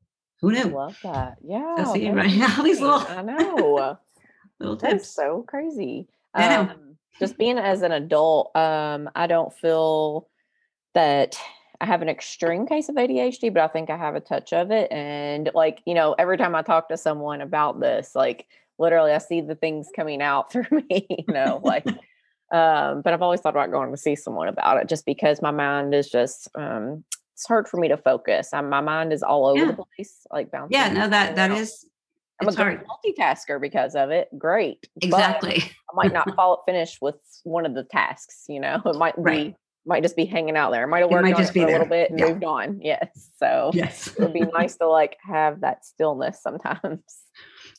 who 0.40 0.50
I 0.50 0.62
knew 0.64 0.70
love 0.70 0.98
that. 1.02 1.38
Yeah, 1.42 1.86
what 1.86 2.00
you 2.00 2.12
very. 2.12 2.42
All 2.42 2.64
these 2.64 2.80
little- 2.80 3.06
I 3.08 3.22
know. 3.22 3.98
little 4.60 4.76
That's 4.76 5.04
tips 5.04 5.10
so 5.14 5.44
crazy. 5.46 6.08
I. 6.34 6.56
Um, 6.56 6.96
just 7.20 7.38
being 7.38 7.58
as 7.58 7.82
an 7.82 7.92
adult, 7.92 8.54
um, 8.56 9.08
I 9.14 9.28
don't 9.28 9.52
feel 9.52 10.28
that 10.94 11.38
I 11.80 11.86
have 11.86 12.02
an 12.02 12.08
extreme 12.08 12.66
case 12.66 12.88
of 12.88 12.96
ADHD, 12.96 13.54
but 13.54 13.62
I 13.62 13.68
think 13.68 13.88
I 13.88 13.96
have 13.96 14.16
a 14.16 14.20
touch 14.20 14.52
of 14.52 14.70
it. 14.70 14.90
And 14.90 15.50
like, 15.54 15.80
you 15.86 15.94
know, 15.94 16.14
every 16.18 16.36
time 16.36 16.54
I 16.54 16.62
talk 16.62 16.88
to 16.88 16.96
someone 16.96 17.40
about 17.40 17.78
this, 17.80 18.14
like 18.14 18.46
literally 18.78 19.12
I 19.12 19.18
see 19.18 19.40
the 19.40 19.54
things 19.54 19.90
coming 19.94 20.20
out 20.22 20.50
through 20.52 20.66
me, 20.90 21.06
you 21.08 21.32
know, 21.32 21.60
like 21.62 21.86
Um, 22.54 23.02
but 23.02 23.12
I've 23.12 23.22
always 23.22 23.40
thought 23.40 23.54
about 23.54 23.70
going 23.72 23.90
to 23.90 23.96
see 23.96 24.14
someone 24.14 24.46
about 24.48 24.80
it 24.80 24.88
just 24.88 25.04
because 25.06 25.42
my 25.42 25.50
mind 25.50 25.94
is 25.94 26.08
just 26.08 26.48
um 26.54 27.04
it's 27.34 27.46
hard 27.48 27.66
for 27.66 27.78
me 27.78 27.88
to 27.88 27.96
focus. 27.96 28.52
Um, 28.52 28.68
my 28.70 28.80
mind 28.80 29.12
is 29.12 29.22
all 29.24 29.46
over 29.46 29.64
Yeah. 29.64 29.72
the 29.72 29.84
place, 29.96 30.24
like 30.30 30.52
bouncing. 30.52 30.76
Yeah, 30.78 30.92
no, 30.92 31.08
that 31.08 31.34
that 31.34 31.50
around. 31.50 31.60
is 31.60 31.84
I'm 32.40 32.48
a 32.48 32.54
hard. 32.54 32.84
multitasker 32.86 33.60
because 33.60 33.94
of 33.96 34.10
it. 34.10 34.28
Great. 34.38 34.86
Exactly. 35.02 35.62
I 35.90 35.94
might 35.94 36.12
not 36.12 36.32
follow 36.36 36.58
finish 36.66 36.98
with 37.02 37.16
one 37.42 37.66
of 37.66 37.74
the 37.74 37.82
tasks, 37.84 38.44
you 38.48 38.60
know. 38.60 38.80
It 38.86 38.96
might 38.96 39.16
be 39.16 39.22
Right. 39.22 39.56
Might 39.86 40.02
just 40.02 40.16
be 40.16 40.24
hanging 40.24 40.56
out 40.56 40.70
there. 40.70 40.86
Might 40.86 41.00
have 41.00 41.10
worked 41.10 41.26
on 41.26 41.34
just 41.36 41.50
it 41.54 41.60
for 41.60 41.68
a 41.68 41.72
little 41.72 41.86
bit 41.86 42.10
and 42.10 42.18
Yeah. 42.18 42.28
moved 42.28 42.44
on. 42.44 42.80
Yes. 42.80 43.30
So 43.38 43.70
Yes. 43.74 44.06
it 44.08 44.18
would 44.22 44.32
be 44.32 44.40
nice 44.54 44.76
to 44.76 44.88
like 44.88 45.16
have 45.22 45.60
that 45.60 45.84
stillness 45.84 46.40
sometimes. 46.42 47.00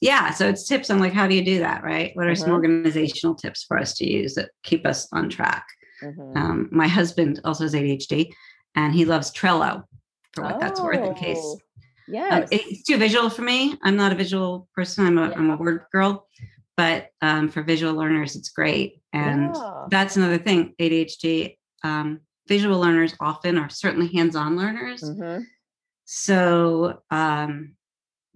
Yeah. 0.01 0.31
So 0.31 0.47
it's 0.47 0.67
tips 0.67 0.89
on 0.89 0.99
like 0.99 1.13
how 1.13 1.27
do 1.27 1.35
you 1.35 1.43
do 1.43 1.59
that, 1.59 1.83
right? 1.83 2.11
What 2.15 2.27
are 2.27 2.35
some 2.35 2.49
Mhm. 2.49 2.53
organizational 2.55 3.35
tips 3.35 3.63
for 3.63 3.77
us 3.79 3.93
to 3.95 4.09
use 4.09 4.35
that 4.35 4.51
keep 4.63 4.85
us 4.85 5.07
on 5.13 5.29
track? 5.29 5.65
Mhm. 6.03 6.37
Um, 6.37 6.69
my 6.71 6.87
husband 6.87 7.39
also 7.43 7.63
has 7.63 7.73
ADHD 7.73 8.31
and 8.75 8.93
he 8.93 9.05
loves 9.05 9.31
Trello 9.33 9.83
for 10.33 10.43
what 10.43 10.59
that's 10.59 10.81
worth 10.81 11.03
in 11.03 11.13
case. 11.15 11.37
Oh, 11.41 11.57
Um, 12.29 12.45
it's 12.51 12.83
too 12.83 12.97
visual 12.97 13.31
for 13.31 13.41
me. 13.41 13.77
I'm 13.81 13.95
not 13.95 14.11
a 14.11 14.15
visual 14.15 14.67
person. 14.75 15.07
I'm 15.07 15.17
a, 15.17 15.33
am 15.35 15.49
a 15.49 15.55
word 15.57 15.85
girl, 15.91 16.27
but 16.77 17.07
um, 17.21 17.49
for 17.49 17.63
visual 17.63 17.95
learners, 17.95 18.35
it's 18.35 18.49
great. 18.49 19.01
And 19.11 19.55
Yeah. 19.55 19.85
that's 19.89 20.17
another 20.17 20.37
thing. 20.37 20.75
ADHD, 20.79 21.57
um, 21.85 22.19
visual 22.47 22.79
learners 22.79 23.13
often 23.19 23.57
are 23.57 23.69
certainly 23.69 24.07
hands-on 24.13 24.55
learners. 24.57 25.01
Mhm. 25.03 25.45
So 26.05 27.01
um, 27.11 27.75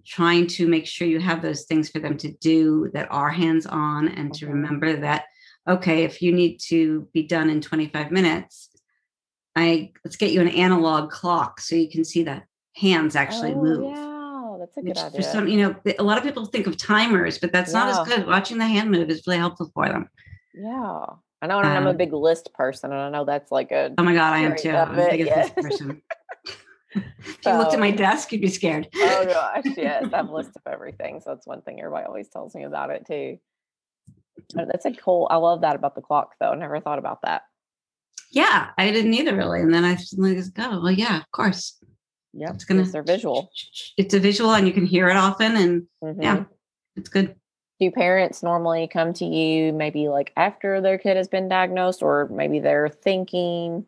trying 0.04 0.46
to 0.48 0.66
make 0.66 0.86
sure 0.86 1.06
you 1.06 1.20
have 1.20 1.42
those 1.42 1.64
things 1.64 1.88
for 1.90 1.98
them 2.00 2.16
to 2.18 2.32
do 2.50 2.90
that 2.94 3.08
are 3.10 3.30
hands-on 3.30 4.08
and 4.08 4.32
to 4.34 4.46
Mhm. 4.46 4.52
remember 4.52 4.96
that, 5.00 5.24
okay, 5.68 6.04
if 6.04 6.20
you 6.22 6.32
need 6.32 6.58
to 6.68 7.08
be 7.12 7.22
done 7.22 7.50
in 7.50 7.60
25 7.60 8.10
minutes, 8.10 8.68
I 9.56 9.92
let's 10.04 10.16
get 10.16 10.32
you 10.32 10.40
an 10.40 10.48
analog 10.48 11.10
clock 11.10 11.60
so 11.60 11.74
you 11.76 11.90
can 11.90 12.04
see 12.04 12.22
the 12.22 12.42
hands 12.76 13.14
actually 13.16 13.52
Oh, 13.52 13.62
move. 13.62 13.84
Yeah, 13.84 14.56
that's 14.60 14.76
a 14.76 14.80
good 14.82 14.88
Which 14.90 14.98
idea. 14.98 15.12
for 15.16 15.22
some, 15.22 15.48
you 15.48 15.58
know, 15.60 15.74
a 15.98 16.02
lot 16.02 16.18
of 16.18 16.24
people 16.24 16.46
think 16.46 16.66
of 16.66 16.76
timers, 16.76 17.38
but 17.38 17.52
that's 17.52 17.72
not 17.72 17.88
as 17.88 18.08
good. 18.08 18.26
Watching 18.26 18.58
the 18.58 18.66
hand 18.66 18.90
move 18.90 19.10
is 19.10 19.26
really 19.26 19.38
helpful 19.38 19.70
for 19.74 19.86
them. 19.88 20.08
yeah. 20.54 21.04
I 21.42 21.46
know 21.46 21.58
and 21.58 21.68
I'm 21.68 21.86
a 21.86 21.90
Um, 21.90 21.96
big 21.96 22.12
list 22.12 22.52
person 22.52 22.92
and 22.92 23.00
I 23.00 23.08
know 23.10 23.24
that's 23.24 23.50
like 23.50 23.72
a 23.72 23.92
Oh 23.96 24.02
my 24.02 24.12
God, 24.14 24.32
I 24.34 24.38
am 24.40 24.56
too. 24.56 24.70
I'm 24.70 24.94
the 24.96 25.08
biggest 25.10 25.36
list 25.36 25.56
person. 25.56 26.02
if 26.94 27.38
you 27.46 27.52
looked 27.56 27.72
at 27.72 27.80
my 27.80 27.90
desk, 27.90 28.32
you'd 28.32 28.42
be 28.42 28.48
scared. 28.48 28.88
oh 28.94 29.24
gosh, 29.24 29.64
yes, 29.76 30.06
I 30.12 30.16
have 30.18 30.28
a 30.28 30.34
list 30.34 30.50
of 30.56 30.62
everything. 30.70 31.20
So 31.20 31.30
that's 31.30 31.46
one 31.46 31.62
thing 31.62 31.78
everybody 31.80 32.04
always 32.06 32.28
tells 32.28 32.54
me 32.54 32.64
about 32.64 32.90
it 32.90 33.06
too. 33.06 33.38
That's 34.54 34.84
a 34.84 34.92
cool. 34.92 35.28
I 35.30 35.36
love 35.36 35.62
that 35.62 35.76
about 35.76 35.94
the 35.94 36.00
clock, 36.02 36.34
though. 36.40 36.50
I 36.50 36.56
never 36.56 36.80
thought 36.80 36.98
about 36.98 37.22
that. 37.22 37.42
Yeah, 38.32 38.68
I 38.78 38.90
didn't 38.90 39.14
either 39.14 39.34
really. 39.36 39.60
And 39.60 39.72
then 39.72 39.84
I 39.84 39.96
suddenly 39.96 40.34
just 40.34 40.54
go, 40.54 40.68
well, 40.82 40.90
yeah, 40.90 41.18
of 41.18 41.30
course. 41.30 41.78
Yeah, 42.32 42.50
It's 42.52 42.64
gonna- 42.64 42.84
they're 42.84 43.02
visual. 43.02 43.50
It's 43.96 44.14
a 44.14 44.20
visual 44.20 44.52
and 44.54 44.66
you 44.66 44.72
can 44.72 44.86
hear 44.86 45.08
it 45.08 45.16
often 45.16 45.56
and 45.56 45.86
Mhm. 46.02 46.22
yeah, 46.22 46.44
it's 46.96 47.08
good. 47.08 47.34
Do 47.80 47.90
parents 47.90 48.42
normally 48.42 48.86
come 48.88 49.14
to 49.14 49.24
you 49.24 49.72
maybe 49.72 50.08
like 50.08 50.32
after 50.36 50.82
their 50.82 50.98
kid 50.98 51.16
has 51.16 51.28
been 51.28 51.48
diagnosed, 51.48 52.02
or 52.02 52.28
maybe 52.28 52.60
they're 52.60 52.90
thinking? 52.90 53.86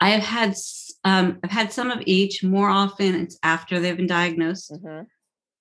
I 0.00 0.10
have 0.10 0.22
had 0.22 0.56
um, 1.04 1.38
I've 1.44 1.50
had 1.52 1.72
some 1.72 1.92
of 1.92 2.02
each. 2.06 2.42
More 2.42 2.68
often, 2.68 3.14
it's 3.14 3.38
after 3.44 3.78
they've 3.78 3.96
been 3.96 4.08
diagnosed. 4.08 4.72
Mhm. 4.72 5.06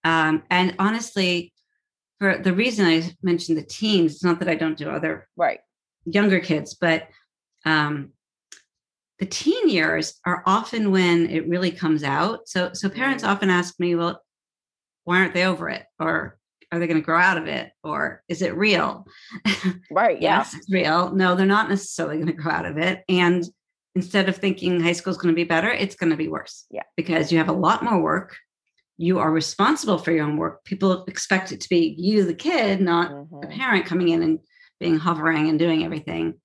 Um, 0.03 0.43
and 0.49 0.75
honestly, 0.79 1.53
for 2.19 2.39
the 2.39 2.53
reason 2.53 2.87
I 2.87 3.11
mentioned 3.21 3.57
the 3.59 3.63
teens, 3.63 4.15
it's 4.15 4.23
not 4.23 4.39
that 4.39 4.49
I 4.49 4.55
don't 4.55 4.77
do 4.77 4.89
other 4.89 5.27
Right. 5.35 5.59
younger 6.05 6.39
kids, 6.39 6.73
but 6.73 7.07
um, 7.65 8.13
the 9.19 9.25
teen 9.27 9.69
years 9.69 10.19
are 10.25 10.41
often 10.47 10.89
when 10.91 11.29
it 11.29 11.47
really 11.47 11.71
comes 11.71 12.03
out. 12.03 12.47
So, 12.47 12.73
so 12.73 12.89
parents 12.89 13.23
Mm. 13.23 13.27
often 13.27 13.49
ask 13.51 13.79
me, 13.79 13.93
"Well, 13.95 14.21
why 15.03 15.19
aren't 15.19 15.33
they 15.35 15.45
over 15.45 15.69
it? 15.69 15.85
Or 15.99 16.39
are 16.71 16.79
they 16.79 16.87
going 16.87 16.99
to 16.99 17.05
grow 17.05 17.19
out 17.19 17.37
of 17.37 17.47
it? 17.47 17.71
Or 17.83 18.23
is 18.27 18.41
it 18.41 18.55
real?" 18.55 19.05
Right. 19.91 20.21
Yeah. 20.21 20.39
yes, 20.39 20.53
it's 20.53 20.69
real. 20.71 21.11
No, 21.13 21.35
they're 21.35 21.45
not 21.45 21.69
necessarily 21.69 22.15
going 22.17 22.27
to 22.27 22.33
grow 22.33 22.51
out 22.51 22.65
of 22.65 22.77
it. 22.77 23.03
And 23.09 23.43
instead 23.95 24.29
of 24.29 24.35
thinking 24.37 24.79
high 24.81 24.91
school 24.91 25.11
is 25.11 25.17
going 25.17 25.33
to 25.33 25.35
be 25.35 25.43
better, 25.43 25.69
it's 25.71 25.95
going 25.95 26.11
to 26.11 26.17
be 26.17 26.27
worse. 26.27 26.65
Yeah. 26.69 26.83
Because 26.95 27.31
you 27.31 27.37
have 27.39 27.49
a 27.49 27.53
lot 27.53 27.83
more 27.83 27.99
work. 28.01 28.35
You 28.97 29.19
are 29.19 29.31
responsible 29.31 29.97
for 29.97 30.11
your 30.11 30.25
own 30.25 30.37
work. 30.37 30.63
People 30.65 31.05
expect 31.05 31.51
it 31.51 31.61
to 31.61 31.69
be 31.69 31.95
you, 31.97 32.23
the 32.25 32.33
kid, 32.33 32.81
not 32.81 33.09
the 33.41 33.47
Mhm. 33.47 33.55
parent 33.57 33.85
coming 33.85 34.09
in 34.09 34.21
and 34.23 34.39
being 34.79 34.97
hovering 34.97 35.49
and 35.49 35.57
doing 35.57 35.83
everything. 35.83 36.35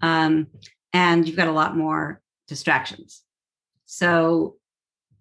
Um, 0.00 0.48
and 0.92 1.26
you've 1.26 1.36
got 1.36 1.48
a 1.48 1.52
lot 1.52 1.76
more 1.76 2.20
distractions. 2.48 3.22
So 3.86 4.56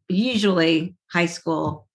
usually 0.09 0.95
high 1.11 1.25
school, 1.27 1.87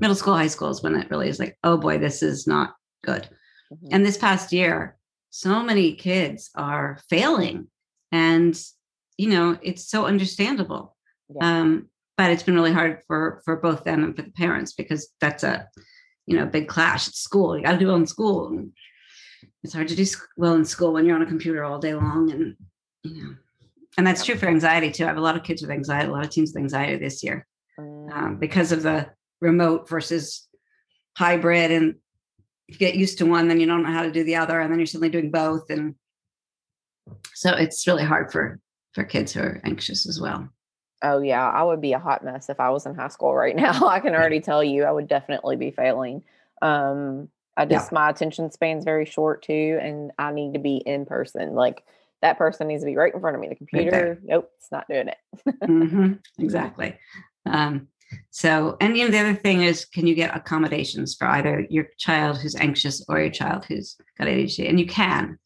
middle 0.00 0.16
school, 0.16 0.34
high 0.34 0.46
school 0.48 0.70
is 0.70 0.82
when 0.82 0.94
it 0.96 1.10
really 1.10 1.28
is 1.28 1.38
like, 1.38 1.56
oh 1.64 1.76
boy, 1.76 1.98
this 1.98 2.22
is 2.22 2.46
not 2.46 2.74
good. 3.04 3.28
Mhm. 3.72 3.88
And 3.92 4.06
this 4.06 4.16
past 4.18 4.52
year, 4.52 4.96
so 5.30 5.62
many 5.62 5.94
kids 5.94 6.50
are 6.54 6.98
failing. 7.08 7.68
And, 8.12 8.60
you 9.16 9.28
know, 9.28 9.58
it's 9.62 9.84
so 9.88 10.06
understandable. 10.06 10.96
Yeah. 11.28 11.60
Um, 11.60 11.88
but 12.16 12.30
it's 12.30 12.42
been 12.42 12.54
really 12.56 12.72
hard 12.72 13.02
for 13.06 13.40
for 13.44 13.56
both 13.56 13.84
them 13.84 14.04
and 14.04 14.16
for 14.16 14.22
the 14.22 14.32
parents 14.32 14.72
because 14.72 15.08
that's 15.20 15.42
a, 15.44 15.68
you 16.26 16.36
know, 16.36 16.46
big 16.46 16.68
clash 16.68 17.08
at 17.08 17.14
school. 17.14 17.56
You 17.56 17.62
got 17.64 17.72
to 17.72 17.78
do 17.78 17.86
well 17.86 17.96
in 17.96 18.06
school. 18.06 18.48
And 18.48 18.72
it's 19.62 19.72
hard 19.74 19.88
to 19.88 19.96
do 19.96 20.04
well 20.36 20.54
in 20.54 20.64
school 20.64 20.92
when 20.92 21.06
you're 21.06 21.16
on 21.16 21.22
a 21.22 21.26
computer 21.26 21.64
all 21.64 21.78
day 21.78 21.94
long. 21.94 22.30
And, 22.30 22.56
you 23.04 23.22
know, 23.22 23.34
and 23.96 24.06
that's 24.06 24.24
true 24.24 24.36
for 24.36 24.48
anxiety 24.48 24.90
too. 24.90 25.04
I 25.04 25.08
have 25.08 25.16
a 25.16 25.20
lot 25.22 25.36
of 25.36 25.44
kids 25.44 25.62
with 25.62 25.70
anxiety, 25.70 26.08
a 26.08 26.12
lot 26.12 26.24
of 26.24 26.30
teens 26.30 26.50
with 26.52 26.62
anxiety 26.62 26.96
this 26.96 27.22
year 27.22 27.46
Mm. 27.78 28.12
um, 28.12 28.36
because 28.36 28.72
of 28.72 28.82
the 28.82 29.08
remote 29.40 29.88
versus 29.88 30.46
hybrid 31.16 31.70
and 31.70 31.94
you 32.68 32.76
get 32.76 32.94
used 32.94 33.18
to 33.18 33.26
one 33.26 33.48
then 33.48 33.58
you 33.60 33.66
don't 33.66 33.82
know 33.82 33.90
how 33.90 34.02
to 34.02 34.12
do 34.12 34.22
the 34.24 34.36
other 34.36 34.60
and 34.60 34.70
then 34.70 34.78
you're 34.78 34.86
suddenly 34.86 35.08
doing 35.08 35.30
both 35.30 35.68
and 35.70 35.94
so 37.34 37.52
it's 37.52 37.86
really 37.86 38.04
hard 38.04 38.30
for 38.30 38.58
for 38.94 39.04
kids 39.04 39.32
who 39.32 39.40
are 39.40 39.60
anxious 39.64 40.08
as 40.08 40.20
well 40.20 40.48
Oh 41.02 41.20
yeah, 41.22 41.48
I 41.48 41.62
would 41.62 41.80
be 41.80 41.94
a 41.94 41.98
hot 41.98 42.22
mess 42.22 42.50
if 42.50 42.60
I 42.60 42.68
was 42.68 42.84
in 42.84 42.94
high 42.94 43.08
school 43.08 43.34
right 43.34 43.56
now. 43.66 43.86
I 43.88 44.00
can 44.00 44.14
already 44.14 44.40
tell 44.40 44.62
you, 44.62 44.84
I 44.84 44.90
would 44.92 45.08
definitely 45.08 45.56
be 45.56 45.70
failing. 45.70 46.22
Um, 46.60 47.30
I 47.56 47.62
Yeah. 47.62 47.68
just 47.78 47.90
my 47.90 48.10
attention 48.10 48.50
span's 48.50 48.84
very 48.84 49.06
short 49.06 49.42
too, 49.42 49.78
and 49.80 50.12
I 50.18 50.30
need 50.30 50.52
to 50.52 50.58
be 50.60 50.76
in 50.76 51.06
person. 51.06 51.54
Like 51.54 51.84
that 52.20 52.36
person 52.36 52.68
needs 52.68 52.82
to 52.82 52.86
be 52.86 52.96
right 52.98 53.14
in 53.14 53.18
front 53.18 53.34
of 53.34 53.40
me. 53.40 53.48
The 53.48 53.54
computer, 53.54 54.20
nope, 54.22 54.50
it's 54.58 54.70
not 54.70 54.88
doing 54.88 55.08
it. 55.08 55.16
Mhm, 55.62 56.18
exactly 56.38 56.98
um, 57.46 57.88
so 58.30 58.76
and 58.80 58.96
you 58.96 59.04
know 59.04 59.10
the 59.10 59.18
other 59.18 59.34
thing 59.34 59.62
is 59.62 59.84
can 59.84 60.06
you 60.06 60.14
get 60.14 60.34
accommodations 60.34 61.14
for 61.14 61.26
either 61.26 61.66
your 61.70 61.86
child 61.98 62.38
who's 62.38 62.56
anxious 62.56 63.04
or 63.08 63.20
your 63.20 63.30
child 63.30 63.64
who's 63.66 63.96
got 64.18 64.26
adhd 64.26 64.68
and 64.68 64.80
you 64.80 64.86
can 64.86 65.38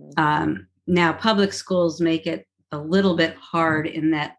Mhm. 0.00 0.18
Um, 0.18 0.66
now, 0.86 1.12
public 1.12 1.52
schools 1.52 2.00
make 2.00 2.26
it 2.26 2.46
a 2.72 2.78
little 2.78 3.16
bit 3.16 3.36
hard 3.36 3.86
in 3.86 4.12
that 4.12 4.36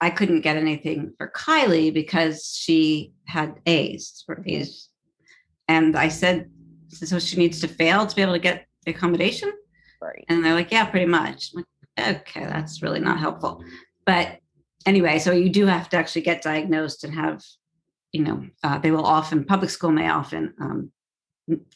I 0.00 0.10
couldn't 0.10 0.40
get 0.40 0.56
anything 0.56 1.12
for 1.16 1.30
Kylie 1.30 1.94
because 1.94 2.56
she 2.56 3.12
had 3.26 3.60
A's 3.66 4.22
for. 4.26 4.42
A's. 4.46 4.88
And 5.68 5.96
I 5.96 6.08
said, 6.08 6.50
so 6.88 7.18
she 7.18 7.36
needs 7.36 7.60
to 7.60 7.68
fail 7.68 8.06
to 8.06 8.16
be 8.16 8.22
able 8.22 8.32
to 8.32 8.38
get 8.38 8.66
the 8.84 8.90
accommodation? 8.90 9.52
right. 10.00 10.24
And 10.28 10.44
they're 10.44 10.54
like, 10.54 10.72
yeah, 10.72 10.86
pretty 10.86 11.06
much. 11.06 11.52
I'm 11.54 11.64
like, 11.96 12.16
okay, 12.16 12.44
that's 12.44 12.82
really 12.82 12.98
not 12.98 13.20
helpful. 13.20 13.62
But 14.04 14.38
anyway, 14.86 15.18
so 15.18 15.32
you 15.32 15.50
do 15.50 15.66
have 15.66 15.88
to 15.90 15.96
actually 15.96 16.22
get 16.22 16.42
diagnosed 16.42 17.04
and 17.04 17.14
have, 17.14 17.42
you 18.12 18.22
know, 18.22 18.44
uh, 18.62 18.78
they 18.78 18.90
will 18.90 19.04
often, 19.06 19.44
public 19.44 19.70
school 19.70 19.92
may 19.92 20.08
often 20.08 20.54
um, 20.60 20.92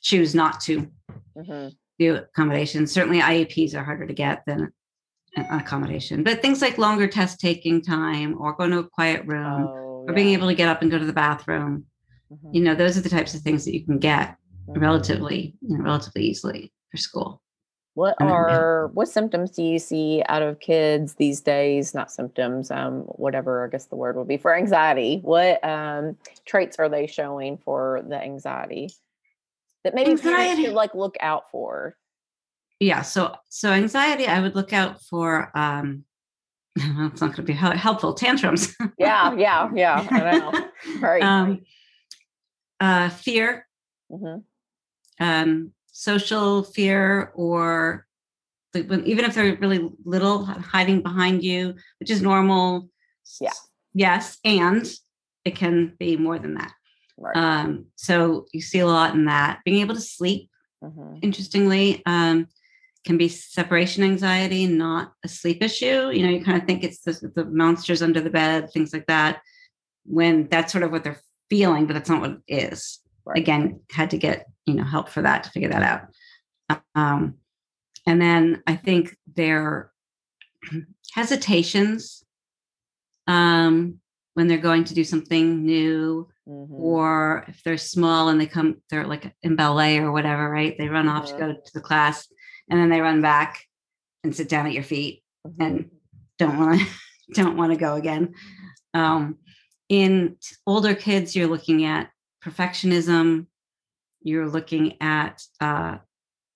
choose 0.00 0.34
not 0.34 0.60
to 0.62 0.90
hmm 1.36 1.68
do 1.98 2.16
accommodations. 2.16 2.92
Certainly, 2.92 3.20
IEPs 3.20 3.74
are 3.74 3.82
harder 3.84 4.06
to 4.06 4.12
get 4.12 4.44
than 4.46 4.70
an 5.36 5.46
accommodation. 5.50 6.22
But 6.22 6.42
things 6.42 6.60
like 6.60 6.76
longer 6.76 7.06
test 7.08 7.40
taking 7.40 7.80
time, 7.80 8.36
or 8.38 8.52
going 8.54 8.70
to 8.72 8.80
a 8.80 8.88
quiet 8.88 9.26
room, 9.26 9.68
Oh, 9.68 10.04
or 10.06 10.14
being 10.14 10.34
able 10.34 10.48
to 10.48 10.54
get 10.54 10.68
up 10.68 10.82
and 10.82 10.90
go 10.90 10.98
to 10.98 11.04
the 11.04 11.12
bathroom, 11.12 11.86
Mhm, 12.30 12.54
you 12.54 12.62
know, 12.62 12.74
those 12.74 12.98
are 12.98 13.00
the 13.00 13.08
types 13.08 13.34
of 13.34 13.40
things 13.40 13.64
that 13.64 13.74
you 13.74 13.84
can 13.84 13.98
get 13.98 14.36
mhm. 14.68 14.80
relatively, 14.80 15.54
you 15.62 15.78
know, 15.78 15.84
relatively 15.84 16.24
easily 16.24 16.72
for 16.90 16.96
school. 16.98 17.42
What 17.96 18.20
are 18.20 18.88
what 18.92 19.08
symptoms 19.08 19.52
do 19.52 19.62
you 19.62 19.78
see 19.78 20.22
out 20.28 20.42
of 20.42 20.60
kids 20.60 21.14
these 21.14 21.40
days? 21.40 21.94
Not 21.94 22.12
symptoms, 22.12 22.70
um, 22.70 23.04
whatever 23.04 23.64
I 23.64 23.70
guess 23.70 23.86
the 23.86 23.96
word 23.96 24.16
would 24.16 24.28
be 24.28 24.36
for 24.36 24.54
anxiety. 24.54 25.20
What 25.22 25.64
um, 25.64 26.18
traits 26.44 26.78
are 26.78 26.90
they 26.90 27.06
showing 27.06 27.56
for 27.56 28.02
the 28.06 28.22
anxiety 28.22 28.90
that 29.82 29.94
maybe 29.94 30.10
Anxiety. 30.10 30.64
should 30.64 30.74
like 30.74 30.94
look 30.94 31.16
out 31.20 31.50
for? 31.50 31.96
Yeah. 32.80 33.00
So, 33.00 33.34
so 33.48 33.70
anxiety, 33.70 34.26
I 34.26 34.40
would 34.40 34.54
look 34.54 34.74
out 34.74 35.00
for. 35.00 35.50
um 35.54 36.04
well, 36.76 37.06
it's 37.06 37.22
not 37.22 37.28
going 37.28 37.36
to 37.36 37.42
be 37.44 37.54
helpful 37.54 38.12
tantrums. 38.12 38.76
Yeah, 38.98 39.34
yeah, 39.38 39.70
yeah. 39.74 40.06
I 40.10 40.38
know. 40.38 40.68
Right. 41.00 41.22
um, 41.22 41.62
uh, 42.78 43.08
fear, 43.08 43.66
hmm 44.10 44.40
um, 45.18 45.72
social 45.96 46.62
fear 46.62 47.32
or 47.34 48.06
even 48.74 49.24
if 49.24 49.34
they're 49.34 49.56
really 49.56 49.88
little, 50.04 50.44
hiding 50.44 51.00
behind 51.02 51.42
you, 51.42 51.74
which 51.98 52.10
is 52.10 52.20
normal. 52.20 52.90
Yeah. 53.40 53.52
Yes, 53.94 54.38
and 54.44 54.86
it 55.46 55.56
can 55.56 55.94
be 55.98 56.18
more 56.18 56.38
than 56.38 56.54
that. 56.54 56.72
Right. 57.16 57.34
Um, 57.34 57.86
so 57.96 58.44
you 58.52 58.60
see 58.60 58.80
a 58.80 58.86
lot 58.86 59.14
in 59.14 59.24
that. 59.24 59.60
Being 59.64 59.80
able 59.80 59.94
to 59.94 60.00
sleep, 60.00 60.50
Mhm. 60.84 61.20
interestingly, 61.22 62.02
um, 62.04 62.48
can 63.06 63.16
be 63.16 63.28
separation 63.28 64.04
anxiety, 64.04 64.66
not 64.66 65.14
a 65.24 65.28
sleep 65.28 65.62
issue. 65.62 66.10
You 66.10 66.24
know, 66.24 66.30
you 66.30 66.44
kind 66.44 66.60
of 66.60 66.66
think 66.66 66.84
it's 66.84 67.00
the, 67.00 67.32
the 67.34 67.46
monsters 67.46 68.02
under 68.02 68.20
the 68.20 68.28
bed, 68.28 68.70
things 68.70 68.92
like 68.92 69.06
that, 69.06 69.40
when 70.04 70.48
that's 70.48 70.72
sort 70.72 70.84
of 70.84 70.90
what 70.90 71.04
they're 71.04 71.22
feeling, 71.48 71.86
but 71.86 71.94
that's 71.94 72.10
not 72.10 72.20
what 72.20 72.32
it 72.46 72.72
is. 72.72 73.00
Again, 73.34 73.80
had 73.90 74.10
to 74.10 74.18
get 74.18 74.46
you 74.66 74.74
know 74.74 74.84
help 74.84 75.08
for 75.08 75.22
that 75.22 75.44
to 75.44 75.50
figure 75.50 75.68
that 75.70 75.82
out. 76.70 76.80
Um, 76.94 77.34
and 78.06 78.20
then 78.20 78.62
I 78.66 78.76
think 78.76 79.16
their 79.34 79.90
hesitations 81.14 82.24
um, 83.26 83.98
when 84.34 84.46
they're 84.48 84.58
going 84.58 84.84
to 84.84 84.94
do 84.94 85.04
something 85.04 85.64
new 85.64 86.28
Mhm. 86.48 86.70
or 86.70 87.44
if 87.48 87.62
they're 87.64 87.76
small 87.78 88.28
and 88.28 88.40
they 88.40 88.46
come 88.46 88.80
they're 88.88 89.04
like 89.06 89.34
in 89.42 89.56
ballet 89.56 89.98
or 89.98 90.12
whatever 90.12 90.48
right 90.48 90.76
they 90.78 90.88
run 90.88 91.08
off 91.08 91.26
to 91.26 91.34
Mhm. 91.34 91.38
go 91.38 91.52
to 91.54 91.72
the 91.74 91.80
class 91.80 92.28
and 92.70 92.78
then 92.78 92.88
they 92.88 93.00
run 93.00 93.20
back 93.20 93.64
and 94.22 94.34
sit 94.34 94.48
down 94.48 94.66
at 94.66 94.72
your 94.72 94.84
feet 94.84 95.24
Mhm. 95.44 95.54
and 95.60 95.90
don't 96.38 96.56
want 96.58 96.80
to 96.80 96.86
don't 97.34 97.56
want 97.56 97.72
to 97.72 97.78
go 97.78 97.94
again 97.96 98.34
um, 98.94 99.38
in 99.88 100.36
older 100.66 100.94
kids 100.94 101.34
you're 101.34 101.48
looking 101.48 101.84
at 101.84 102.10
perfectionism 102.44 103.46
you're 104.22 104.48
looking 104.48 104.94
at 105.00 105.42
uh, 105.60 105.96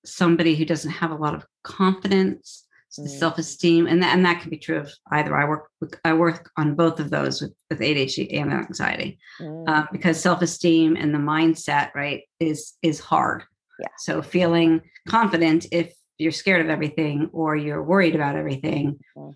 somebody 0.05 0.57
who 0.57 0.65
doesn't 0.65 0.91
have 0.91 1.11
a 1.11 1.17
lot 1.17 1.35
of 1.35 1.45
confidence 1.63 2.67
Mm. 2.99 3.09
self-esteem 3.21 3.87
and 3.87 4.03
that, 4.03 4.17
and 4.17 4.27
that 4.27 4.41
can 4.41 4.51
be 4.51 4.59
true 4.59 4.79
of 4.79 4.91
either 5.13 5.37
i 5.37 5.45
work 5.45 5.71
with, 5.81 5.95
i 6.05 6.13
work 6.13 6.51
on 6.57 6.75
both 6.75 6.99
of 6.99 7.09
those 7.09 7.41
with, 7.41 7.55
with 7.71 7.79
adhd 7.79 8.37
and 8.37 8.53
anxiety 8.53 9.17
Mm. 9.41 9.69
uh, 9.69 9.87
because 9.93 10.21
self-esteem 10.21 10.97
and 10.97 11.15
the 11.15 11.19
mindset 11.19 11.95
right 11.95 12.23
is 12.41 12.75
is 12.83 12.99
hard 12.99 13.45
Yeah. 13.79 13.87
so 13.99 14.23
feeling 14.23 14.81
confident 15.09 15.67
if 15.71 15.93
you're 16.19 16.33
scared 16.33 16.63
of 16.65 16.69
everything 16.69 17.31
or 17.33 17.55
you're 17.55 17.81
worried 17.81 18.17
about 18.17 18.35
everything 18.35 18.99
Mm. 19.17 19.35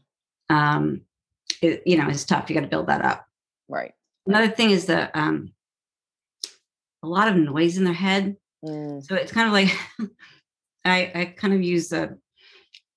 um 0.50 1.02
it, 1.62 1.84
you 1.86 1.96
know 1.96 2.08
it's 2.08 2.24
tough 2.24 2.50
you 2.50 2.54
got 2.56 2.62
to 2.62 2.66
build 2.66 2.88
that 2.88 3.04
up 3.04 3.24
right. 3.68 3.92
another 4.26 4.48
thing 4.48 4.70
is 4.72 4.86
the 4.86 5.16
um 5.16 5.52
a 7.04 7.08
lot 7.08 7.28
of 7.28 7.36
noise 7.36 7.76
in 7.78 7.84
their 7.84 7.92
head. 7.94 8.36
Mm. 8.64 9.02
so 9.04 9.14
it's 9.14 9.30
kind 9.32 9.46
of 9.46 9.52
like 9.52 9.70
i 10.86 11.10
i 11.14 11.24
kind 11.36 11.52
of 11.52 11.62
use 11.62 11.88
the 11.88 12.18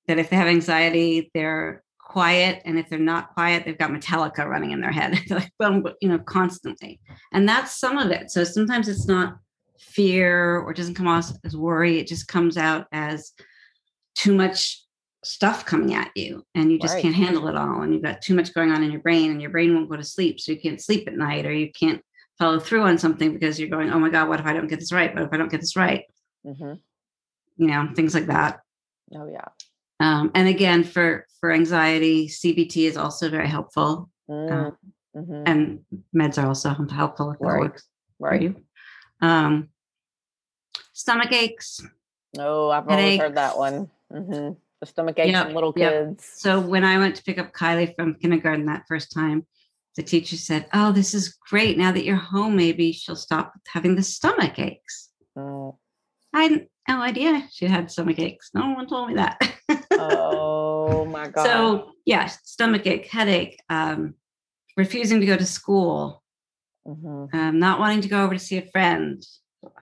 that 0.08 0.18
if 0.18 0.30
they 0.30 0.38
have 0.38 0.48
anxiety 0.48 1.30
they're 1.34 1.84
quiet 2.00 2.62
and 2.64 2.80
if 2.80 2.88
they're 2.90 3.00
not 3.00 3.34
quiet 3.34 3.66
they've 3.66 3.78
got 3.78 3.92
metallica 3.92 4.46
running 4.48 4.72
in 4.72 4.80
their 4.80 4.94
head. 4.94 5.20
They're 5.28 5.40
like 5.40 5.52
boom, 5.60 5.86
you 6.02 6.08
know 6.08 6.20
constantly. 6.20 7.02
And 7.34 7.48
that's 7.48 7.78
some 7.78 7.98
of 7.98 8.12
it. 8.12 8.32
So 8.32 8.46
sometimes 8.46 8.88
it's 8.88 9.08
not 9.08 9.36
fear 9.78 10.60
or 10.60 10.72
it 10.72 10.78
doesn't 10.78 10.96
come 10.96 11.08
off 11.08 11.30
as 11.44 11.56
worry. 11.58 12.00
It 12.00 12.08
just 12.08 12.30
comes 12.30 12.56
out 12.58 12.88
as 12.94 13.34
too 14.16 14.34
much 14.34 14.82
stuff 15.26 15.66
coming 15.66 15.94
at 15.94 16.10
you 16.16 16.44
and 16.56 16.72
you 16.72 16.80
just 16.80 16.94
Right. 16.94 17.02
can't 17.02 17.16
handle 17.16 17.48
it 17.50 17.58
all 17.58 17.82
and 17.82 17.94
you've 17.94 18.04
got 18.04 18.22
too 18.22 18.34
much 18.36 18.54
going 18.54 18.72
on 18.72 18.84
in 18.84 18.92
your 18.92 19.02
brain 19.02 19.32
and 19.32 19.42
your 19.42 19.52
brain 19.52 19.74
won't 19.76 19.90
go 19.90 19.98
to 19.98 20.04
sleep 20.04 20.40
so 20.40 20.54
you 20.54 20.60
can't 20.62 20.82
sleep 20.82 21.08
at 21.10 21.18
night 21.18 21.46
or 21.46 21.54
you 21.54 21.70
can't 21.78 22.02
follow 22.40 22.60
through 22.60 22.84
on 22.84 22.98
something 22.98 23.34
because 23.34 23.60
you're 23.60 23.70
going 23.70 23.90
oh 23.92 24.00
my 24.00 24.10
god 24.10 24.30
what 24.30 24.40
if 24.40 24.46
i 24.46 24.54
don't 24.54 24.68
get 24.68 24.80
this 24.80 24.92
right 24.92 25.14
what 25.14 25.24
if 25.24 25.34
i 25.34 25.38
don't 25.38 25.52
get 25.52 25.62
this 25.62 25.76
right 25.76 26.04
Mhm. 26.46 26.80
you 27.58 27.68
know 27.68 27.90
things 27.96 28.14
like 28.14 28.28
that 28.28 28.60
Oh 29.14 29.28
yeah. 29.28 29.46
um, 30.00 30.32
and 30.36 30.48
again 30.48 30.84
for 30.84 31.26
for 31.40 31.52
anxiety 31.52 32.28
cbt 32.28 32.88
is 32.88 32.98
also 32.98 33.30
very 33.30 33.48
helpful 33.48 34.10
Mm. 34.30 34.76
Mhm. 35.16 35.44
and 35.46 35.86
meds 36.16 36.38
are 36.42 36.48
also 36.48 36.70
helpful 36.92 37.32
if 37.32 37.38
Right. 37.40 37.60
works 37.62 37.84
for 38.20 38.30
Right. 38.30 38.42
you 38.42 38.56
um, 39.22 39.70
stomach 40.94 41.32
aches 41.32 41.82
Oh, 42.38 42.70
I've 42.70 42.88
always 42.88 43.18
heard 43.20 43.36
that 43.36 43.56
Headaches. 43.56 43.58
one. 43.58 43.90
hmm 44.12 44.50
The 44.82 44.86
stomach 44.86 45.18
aches 45.18 45.32
Yep, 45.32 45.48
in 45.48 45.54
little 45.56 45.74
yep. 45.76 45.94
kids. 45.94 46.26
so 46.36 46.60
when 46.60 46.84
i 46.84 46.98
went 46.98 47.16
to 47.16 47.24
pick 47.24 47.40
up 47.40 47.52
kylie 47.54 47.96
from 47.96 48.16
kindergarten 48.16 48.66
that 48.68 48.84
first 48.88 49.12
time 49.12 49.48
the 49.98 50.04
teacher 50.04 50.38
said 50.38 50.68
oh 50.74 50.92
this 50.94 51.14
is 51.14 51.36
great 51.50 51.78
now 51.78 51.92
that 51.92 52.06
you're 52.06 52.16
home 52.16 52.56
maybe 52.56 52.92
she'll 52.94 53.16
stop 53.16 53.54
having 53.68 53.96
the 53.96 54.04
stomach 54.04 54.58
aches 54.60 55.10
Mm. 55.38 55.76
i 56.34 56.44
had 56.44 56.68
no 56.90 57.00
idea 57.02 57.48
she 57.52 57.66
had 57.68 57.92
stomach 57.92 58.18
aches 58.18 58.50
no 58.56 58.70
one 58.72 58.88
told 58.88 59.10
me 59.10 59.16
that 59.16 59.38
Oh 60.00 61.06
my 61.06 61.28
god. 61.36 61.44
so 61.46 61.92
yeah 62.06 62.26
stomach 62.26 62.88
ache 62.88 63.08
headache 63.08 63.60
um, 63.70 64.16
refusing 64.78 65.20
to 65.20 65.26
go 65.28 65.38
to 65.38 65.46
school 65.46 66.24
Mhm. 66.88 67.34
um, 67.34 67.60
not 67.60 67.80
wanting 67.80 68.02
to 68.02 68.08
go 68.08 68.24
over 68.24 68.34
to 68.34 68.40
see 68.40 68.58
a 68.58 68.72
friend, 68.72 69.22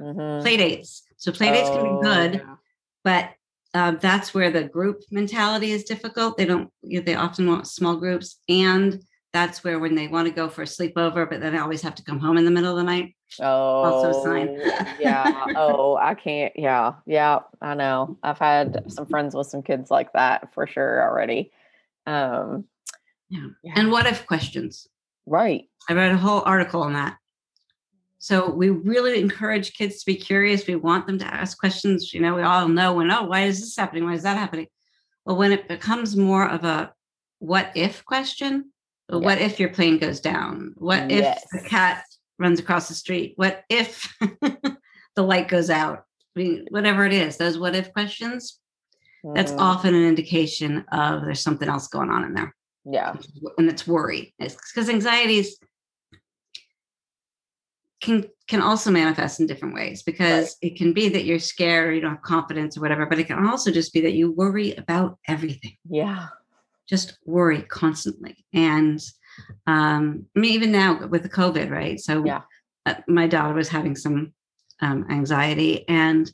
Mhm. 0.02 0.42
play 0.42 0.58
dates. 0.58 1.04
So 1.18 1.32
play 1.32 1.52
dates 1.52 1.70
can 1.70 1.82
Oh, 1.82 1.84
be 1.84 2.00
good, 2.02 2.34
yeah. 2.42 2.56
but 3.04 3.30
um, 3.76 4.00
that's 4.02 4.34
where 4.34 4.50
the 4.50 4.64
group 4.64 5.04
mentality 5.12 5.70
is 5.72 5.84
difficult. 5.84 6.36
They 6.36 6.46
don't, 6.46 6.72
you 6.82 7.00
know, 7.00 7.06
they 7.06 7.14
often 7.14 7.46
want 7.48 7.68
small 7.68 7.96
groups. 7.98 8.40
And 8.50 9.00
that's 9.36 9.64
where 9.64 9.78
when 9.80 9.96
they 9.96 10.08
want 10.08 10.28
to 10.28 10.34
go 10.34 10.48
for 10.48 10.62
a 10.62 10.66
sleepover, 10.66 11.30
but 11.30 11.42
then 11.42 11.54
they 11.54 11.60
always 11.60 11.82
have 11.82 11.96
to 11.96 12.04
come 12.04 12.20
home 12.20 12.38
in 12.38 12.46
the 12.46 12.52
middle 12.52 12.72
of 12.72 12.78
the 12.78 12.84
night. 12.84 13.16
Oh, 13.42 13.46
Also 13.46 14.24
sign. 14.24 14.60
yeah. 15.00 15.46
Oh, 15.56 15.98
I 15.98 16.16
can't. 16.16 16.54
Yeah. 16.56 16.94
Yeah. 17.06 17.40
I 17.62 17.74
know. 17.76 18.18
I've 18.24 18.40
had 18.40 18.92
some 18.92 19.06
friends 19.08 19.36
with 19.36 19.48
some 19.48 19.62
kids 19.62 19.92
like 19.92 20.14
that 20.14 20.54
for 20.54 20.66
sure 20.68 21.04
already. 21.04 21.52
Um, 22.08 22.66
Yeah. 23.30 23.48
Yeah. 23.64 23.74
And 23.76 23.92
what 23.92 24.06
if 24.06 24.26
questions? 24.26 24.88
right. 25.26 25.66
I 25.90 25.94
read 25.94 26.12
a 26.12 26.18
whole 26.18 26.42
article 26.46 26.82
on 26.82 26.94
that. 26.94 27.18
So 28.20 28.50
we 28.50 28.70
really 28.70 29.20
encourage 29.20 29.74
kids 29.74 30.00
to 30.00 30.06
be 30.08 30.16
curious. 30.16 30.66
We 30.66 30.76
want 30.76 31.06
them 31.06 31.20
to 31.20 31.26
ask 31.32 31.60
questions. 31.60 32.12
You 32.14 32.22
know, 32.22 32.34
we 32.34 32.42
all 32.42 32.68
know 32.68 32.94
when, 32.94 33.12
oh, 33.12 33.24
why 33.26 33.42
is 33.42 33.60
this 33.60 33.76
happening? 33.76 34.06
Why 34.06 34.14
is 34.14 34.24
that 34.24 34.38
happening? 34.38 34.68
Well, 35.26 35.36
when 35.36 35.52
it 35.52 35.68
becomes 35.68 36.16
more 36.16 36.48
of 36.48 36.64
a 36.64 36.92
what 37.40 37.72
if 37.76 38.04
question, 38.06 38.72
what 39.10 39.40
if 39.40 39.60
your 39.60 39.70
plane 39.70 39.98
goes 39.98 40.20
down? 40.20 40.74
What 40.78 41.10
Yes. 41.10 41.44
if 41.54 41.64
the 41.64 41.70
cat 41.70 42.04
runs 42.40 42.60
across 42.60 42.88
the 42.88 42.96
street? 42.96 43.34
What 43.36 43.64
if 43.70 44.14
the 45.16 45.24
light 45.24 45.48
goes 45.48 45.70
out? 45.70 46.06
I 46.36 46.40
mean, 46.40 46.66
whatever 46.70 47.06
it 47.06 47.14
is, 47.14 47.38
those 47.38 47.58
what 47.58 47.76
if 47.76 47.94
questions, 47.94 48.60
that's 49.34 49.52
Mhm. 49.54 49.60
often 49.60 49.96
an 49.96 50.06
indication 50.06 50.86
of 50.92 51.24
there's 51.24 51.42
something 51.42 51.70
else 51.70 51.88
going 51.88 52.10
on 52.12 52.24
in 52.26 52.34
there 52.34 52.54
Yeah. 52.84 53.16
and 53.58 53.70
it's 53.70 53.88
worry 53.88 54.36
because 54.38 54.90
anxieties 54.90 55.58
can 58.02 58.26
can 58.48 58.62
also 58.62 58.92
manifest 58.92 59.40
in 59.40 59.48
different 59.48 59.74
ways 59.74 60.04
because 60.04 60.58
it 60.62 60.76
can 60.78 60.94
be 60.94 61.10
that 61.10 61.26
you're 61.26 61.40
scared 61.40 61.90
or 61.90 61.94
you 61.94 62.02
don't 62.02 62.12
have 62.18 62.22
confidence 62.22 62.78
or 62.78 62.82
whatever 62.82 63.08
but 63.08 63.18
it 63.18 63.24
can 63.26 63.44
also 63.48 63.72
just 63.72 63.94
be 63.94 64.02
that 64.02 64.14
you 64.14 64.32
worry 64.32 64.74
about 64.76 65.18
everything 65.28 65.76
Yeah. 65.90 66.28
Just 66.90 67.18
worry 67.26 67.62
constantly 67.64 68.46
and 68.54 69.02
um 69.68 70.26
i 70.36 70.40
mean 70.40 70.54
even 70.54 70.72
now 70.72 71.06
with 71.08 71.24
the 71.24 71.30
covid 71.30 71.70
right 71.70 72.00
so 72.00 72.24
Yeah. 72.26 72.42
uh, 72.86 72.96
my 73.08 73.28
daughter 73.28 73.54
was 73.54 73.70
having 73.70 73.96
some 73.96 74.34
um, 74.82 75.06
anxiety 75.10 75.88
and 75.88 76.30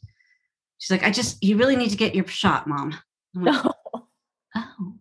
she's 0.80 0.92
like 0.92 1.04
i 1.04 1.12
just 1.12 1.44
you 1.44 1.58
really 1.58 1.76
need 1.76 1.90
to 1.92 1.98
get 1.98 2.16
your 2.16 2.28
shot 2.28 2.68
mom 2.68 2.98
like, 3.36 3.66
oh 4.56 4.94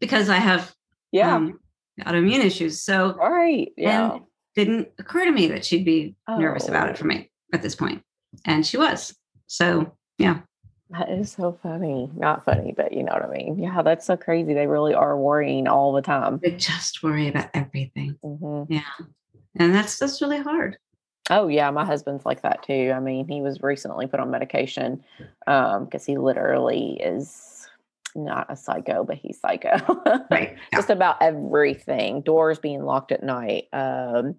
because 0.00 0.28
i 0.28 0.36
have 0.36 0.74
yeah. 1.12 1.34
um, 1.34 1.58
autoimmune 2.02 2.44
issues. 2.44 2.82
So 2.82 3.14
right. 3.14 3.72
Yeah. 3.76 4.18
didn't 4.54 4.88
occur 4.98 5.24
to 5.24 5.32
me 5.32 5.48
that 5.48 5.64
she'd 5.64 5.84
be 5.84 6.14
nervous 6.28 6.68
about 6.68 6.88
Oh. 6.88 6.90
it 6.90 6.98
for 6.98 7.06
me 7.06 7.30
at 7.52 7.62
this 7.62 7.74
point. 7.74 8.02
And 8.44 8.64
she 8.66 8.76
was. 8.76 9.16
So 9.46 9.96
yeah. 10.18 10.40
That 10.90 11.10
is 11.10 11.32
so 11.32 11.58
funny. 11.62 12.10
Not 12.16 12.44
funny, 12.44 12.72
but 12.76 12.92
you 12.92 13.02
know 13.02 13.12
what 13.12 13.24
I 13.24 13.28
mean. 13.30 13.58
Yeah, 13.58 13.82
that's 13.82 14.06
so 14.06 14.16
crazy. 14.16 14.54
They 14.54 14.66
really 14.66 14.94
are 14.94 15.18
worrying 15.18 15.68
all 15.68 15.92
the 15.92 16.00
time. 16.02 16.40
They 16.42 16.52
just 16.52 17.02
worry 17.02 17.28
about 17.28 17.50
everything. 17.54 18.16
hmm 18.22 18.62
Yeah. 18.68 18.80
And 19.56 19.74
that's 19.74 19.98
that's 19.98 20.22
really 20.22 20.38
hard. 20.38 20.78
Oh 21.30 21.48
yeah, 21.48 21.70
my 21.70 21.84
husband's 21.84 22.24
like 22.24 22.40
that 22.42 22.62
too. 22.62 22.92
I 22.94 23.00
mean, 23.00 23.28
he 23.28 23.42
was 23.42 23.60
recently 23.62 24.06
put 24.06 24.20
on 24.20 24.30
medication 24.30 25.04
um 25.46 25.84
because 25.84 26.06
he 26.06 26.16
literally 26.16 26.98
is 27.02 27.68
not 28.14 28.46
a 28.48 28.56
psycho, 28.56 29.04
but 29.04 29.16
he's 29.16 29.38
psycho. 29.40 29.76
Right. 30.30 30.56
Yeah. 30.72 30.78
Just 30.78 30.90
about 30.90 31.16
everything. 31.20 32.22
Doors 32.22 32.58
being 32.58 32.82
locked 32.82 33.12
at 33.12 33.22
night. 33.22 33.68
Um 33.74 34.36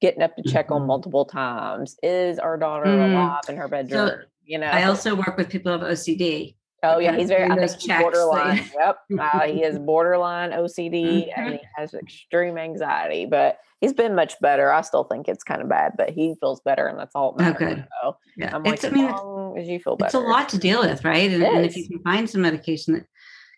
getting 0.00 0.22
up 0.22 0.36
to 0.36 0.44
check 0.44 0.70
on 0.70 0.82
Mhm. 0.82 0.86
multiple 0.86 1.24
times. 1.24 1.96
Is 2.04 2.38
our 2.38 2.56
daughter 2.56 2.86
Mm. 2.86 3.10
alive 3.10 3.42
in 3.48 3.56
her 3.56 3.66
bedroom? 3.66 4.10
You 4.48 4.58
know. 4.58 4.66
I 4.66 4.84
also 4.84 5.14
work 5.14 5.36
with 5.36 5.48
people 5.48 5.72
who 5.72 5.84
have 5.84 5.92
OCD. 5.96 6.56
Oh 6.82 6.98
yeah, 6.98 7.16
he's 7.16 7.28
very. 7.28 7.44
I 7.50 7.54
think 7.56 7.80
he's 7.80 7.86
borderline. 8.00 8.64
yep, 8.74 8.98
uh, 9.20 9.40
he 9.46 9.62
is 9.64 9.78
borderline 9.78 10.50
OCD 10.52 11.28
and 11.36 11.54
he 11.54 11.60
has 11.76 11.92
extreme 11.94 12.56
anxiety. 12.56 13.26
But 13.26 13.58
he's 13.80 13.92
been 13.92 14.14
much 14.14 14.34
better. 14.40 14.72
I 14.72 14.80
still 14.82 15.04
think 15.04 15.28
it's 15.28 15.42
kind 15.44 15.60
of 15.60 15.68
bad, 15.68 15.92
but 15.98 16.10
he 16.10 16.34
feels 16.40 16.60
better, 16.60 16.86
and 16.86 16.98
that's 16.98 17.14
all. 17.14 17.32
That 17.32 17.56
Oh, 17.56 17.60
matters. 17.60 17.76
good. 17.76 17.86
So 18.02 18.16
Yeah. 18.36 18.54
I'm 18.54 18.64
it's 18.66 18.84
like, 18.84 18.92
I 18.92 18.94
mean 18.94 19.06
as 19.08 19.62
as 19.64 19.68
you 19.68 19.80
feel 19.80 19.96
better, 19.96 20.06
it's 20.06 20.14
a 20.14 20.20
lot 20.20 20.48
to 20.50 20.58
deal 20.58 20.80
with, 20.80 21.04
right? 21.04 21.30
And, 21.30 21.42
and 21.42 21.64
if 21.66 21.76
you 21.76 21.86
can 21.88 21.98
find 22.00 22.30
some 22.30 22.42
medication 22.42 22.94
that 22.94 23.06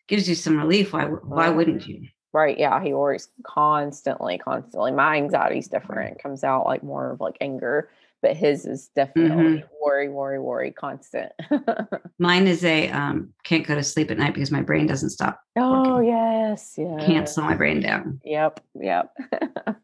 gives 0.08 0.28
you 0.28 0.34
some 0.34 0.56
relief. 0.56 0.92
Why 0.92 1.04
why 1.04 1.50
wouldn't 1.50 1.86
you? 1.86 2.08
Right. 2.32 2.58
Yeah. 2.58 2.82
He 2.82 2.94
worries 2.94 3.28
constantly, 3.42 4.38
constantly. 4.38 4.92
My 4.92 5.16
anxiety's 5.16 5.68
different. 5.68 6.16
It 6.16 6.22
comes 6.22 6.42
out 6.44 6.64
like 6.64 6.82
more 6.82 7.10
of 7.12 7.20
like 7.20 7.36
anger, 7.40 7.90
but 8.22 8.36
his 8.36 8.66
is 8.66 8.88
definitely 8.94 9.64
worry, 9.82 10.08
worry, 10.08 10.38
worry, 10.38 10.70
constant. 10.72 11.32
Mine 12.18 12.46
is 12.46 12.64
a 12.64 12.88
um, 12.90 13.32
can't 13.44 13.66
go 13.66 13.74
to 13.74 13.82
sleep 13.82 14.10
at 14.10 14.18
night 14.18 14.34
because 14.34 14.50
my 14.50 14.60
brain 14.62 14.86
doesn't 14.86 15.10
stop. 15.10 15.40
oh, 15.56 15.94
Working. 15.94 16.08
yes. 16.08 16.74
Yeah. 16.76 16.96
Can't 17.00 17.28
slow 17.28 17.44
my 17.44 17.54
brain 17.54 17.80
down. 17.80 18.20
Yep. 18.24 18.60
Yep. 18.80 19.16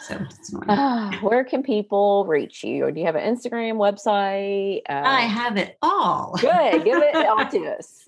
So. 0.00 0.18
Ah, 0.68 1.16
Where 1.22 1.44
can 1.44 1.62
people 1.62 2.26
reach 2.26 2.62
you? 2.62 2.84
Or 2.84 2.92
do 2.92 3.00
you 3.00 3.06
have 3.06 3.16
an 3.16 3.22
Instagram 3.34 3.76
website? 3.76 4.82
Uh, 4.86 5.00
I 5.02 5.22
have 5.22 5.56
it 5.56 5.78
all. 5.80 6.34
Good. 6.38 6.84
Give 6.84 6.98
it 7.02 7.14
all 7.26 7.46
to 7.46 7.66
us. 7.78 8.06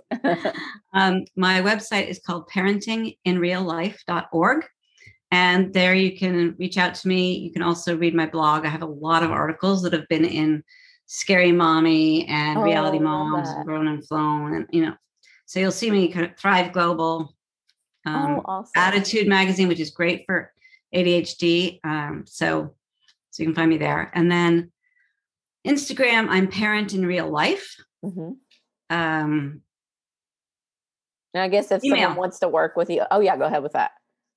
Um, 0.93 1.25
my 1.37 1.63
website 1.63 2.09
is 2.09 2.19
called 2.19 2.51
parentinginreallife.org. 2.51 4.65
And 5.35 5.75
there 5.75 5.95
you 5.97 6.17
can 6.17 6.55
reach 6.61 6.79
out 6.79 6.95
to 6.95 7.09
me. 7.09 7.35
You 7.39 7.51
can 7.51 7.61
also 7.63 7.97
read 7.97 8.15
my 8.15 8.25
blog. 8.27 8.65
I 8.65 8.69
have 8.69 8.83
a 8.83 8.87
lot 8.87 9.25
of 9.25 9.33
articles 9.33 9.83
that 9.83 9.93
have 9.93 10.07
been 10.07 10.25
in 10.25 10.63
Scary 11.07 11.51
Mommy 11.51 12.25
and 12.29 12.57
Oh, 12.61 12.63
Reality 12.63 13.01
Moms, 13.01 13.49
and 13.49 13.65
Grown 13.65 13.89
and 13.89 14.07
Flown. 14.07 14.55
And, 14.55 14.67
you 14.71 14.83
know, 14.83 14.95
so 15.47 15.59
you'll 15.59 15.73
see 15.73 15.91
me 15.91 16.07
kind 16.13 16.25
of 16.25 16.39
Thrive 16.39 16.73
Global, 16.73 17.35
um, 18.07 18.37
oh, 18.37 18.43
awesome. 18.45 18.71
ADDitude 18.77 19.27
Magazine, 19.27 19.67
which 19.67 19.81
is 19.81 19.91
great 19.91 20.23
for 20.25 20.53
ADHD. 20.95 21.81
Um, 21.83 22.23
so, 22.29 22.77
so 23.33 23.43
you 23.43 23.49
can 23.49 23.57
find 23.57 23.69
me 23.71 23.77
there. 23.77 24.13
And 24.15 24.31
then 24.31 24.71
Instagram, 25.67 26.29
I'm 26.31 26.47
Parent 26.47 26.95
in 26.95 27.05
Real 27.05 27.29
Life. 27.29 27.75
Mhm. 28.05 28.37
Um, 28.89 29.63
And 31.35 31.43
I 31.43 31.49
guess 31.49 31.73
if 31.73 31.83
Email. 31.83 32.03
someone 32.03 32.19
wants 32.19 32.39
to 32.39 32.49
work 32.49 32.77
with 32.77 32.89
you, 32.89 33.03
oh, 33.11 33.19
yeah, 33.19 33.37
go 33.37 33.47
ahead 33.47 33.65
with 33.65 33.73
that. 33.73 33.91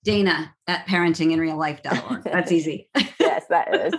Dana 0.08 0.56
at 0.68 0.88
parentinginreallife.org. 0.88 2.24
That's 2.24 2.54
easy. 2.54 2.90
yes, 3.20 3.44
that 3.50 3.76
is. 3.76 3.94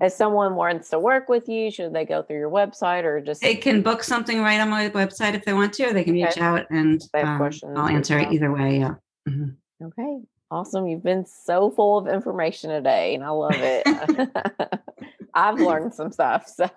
If 0.00 0.12
someone 0.12 0.56
wants 0.56 0.90
to 0.90 0.98
work 0.98 1.28
with 1.28 1.48
you, 1.48 1.70
should 1.70 1.92
they 1.92 2.04
go 2.04 2.24
through 2.24 2.38
your 2.38 2.50
website 2.50 3.04
or 3.04 3.20
just 3.20 3.40
they 3.40 3.54
can 3.54 3.82
book 3.82 4.02
something 4.02 4.40
right 4.40 4.58
on 4.60 4.68
my 4.68 4.88
website 4.90 5.34
if 5.34 5.44
they 5.44 5.52
want 5.52 5.74
to, 5.74 5.84
or 5.84 5.92
they 5.92 6.02
can 6.02 6.14
reach 6.14 6.38
out 6.38 6.66
and 6.70 7.00
um, 7.14 7.50
I'll 7.76 7.86
answer 7.86 8.18
it 8.18 8.32
either 8.32 8.52
way. 8.52 8.80
Yeah. 8.80 8.94
Mhm. 9.28 9.54
Okay, 9.80 10.18
awesome. 10.50 10.88
You've 10.88 11.04
been 11.04 11.24
so 11.24 11.70
full 11.70 11.98
of 11.98 12.08
information 12.08 12.70
today, 12.70 13.14
and 13.14 13.22
I 13.22 13.28
love 13.28 13.54
it. 13.54 13.86
I've 15.34 15.60
learned 15.60 15.94
some 15.94 16.10
stuff. 16.10 16.48
So, 16.48 16.68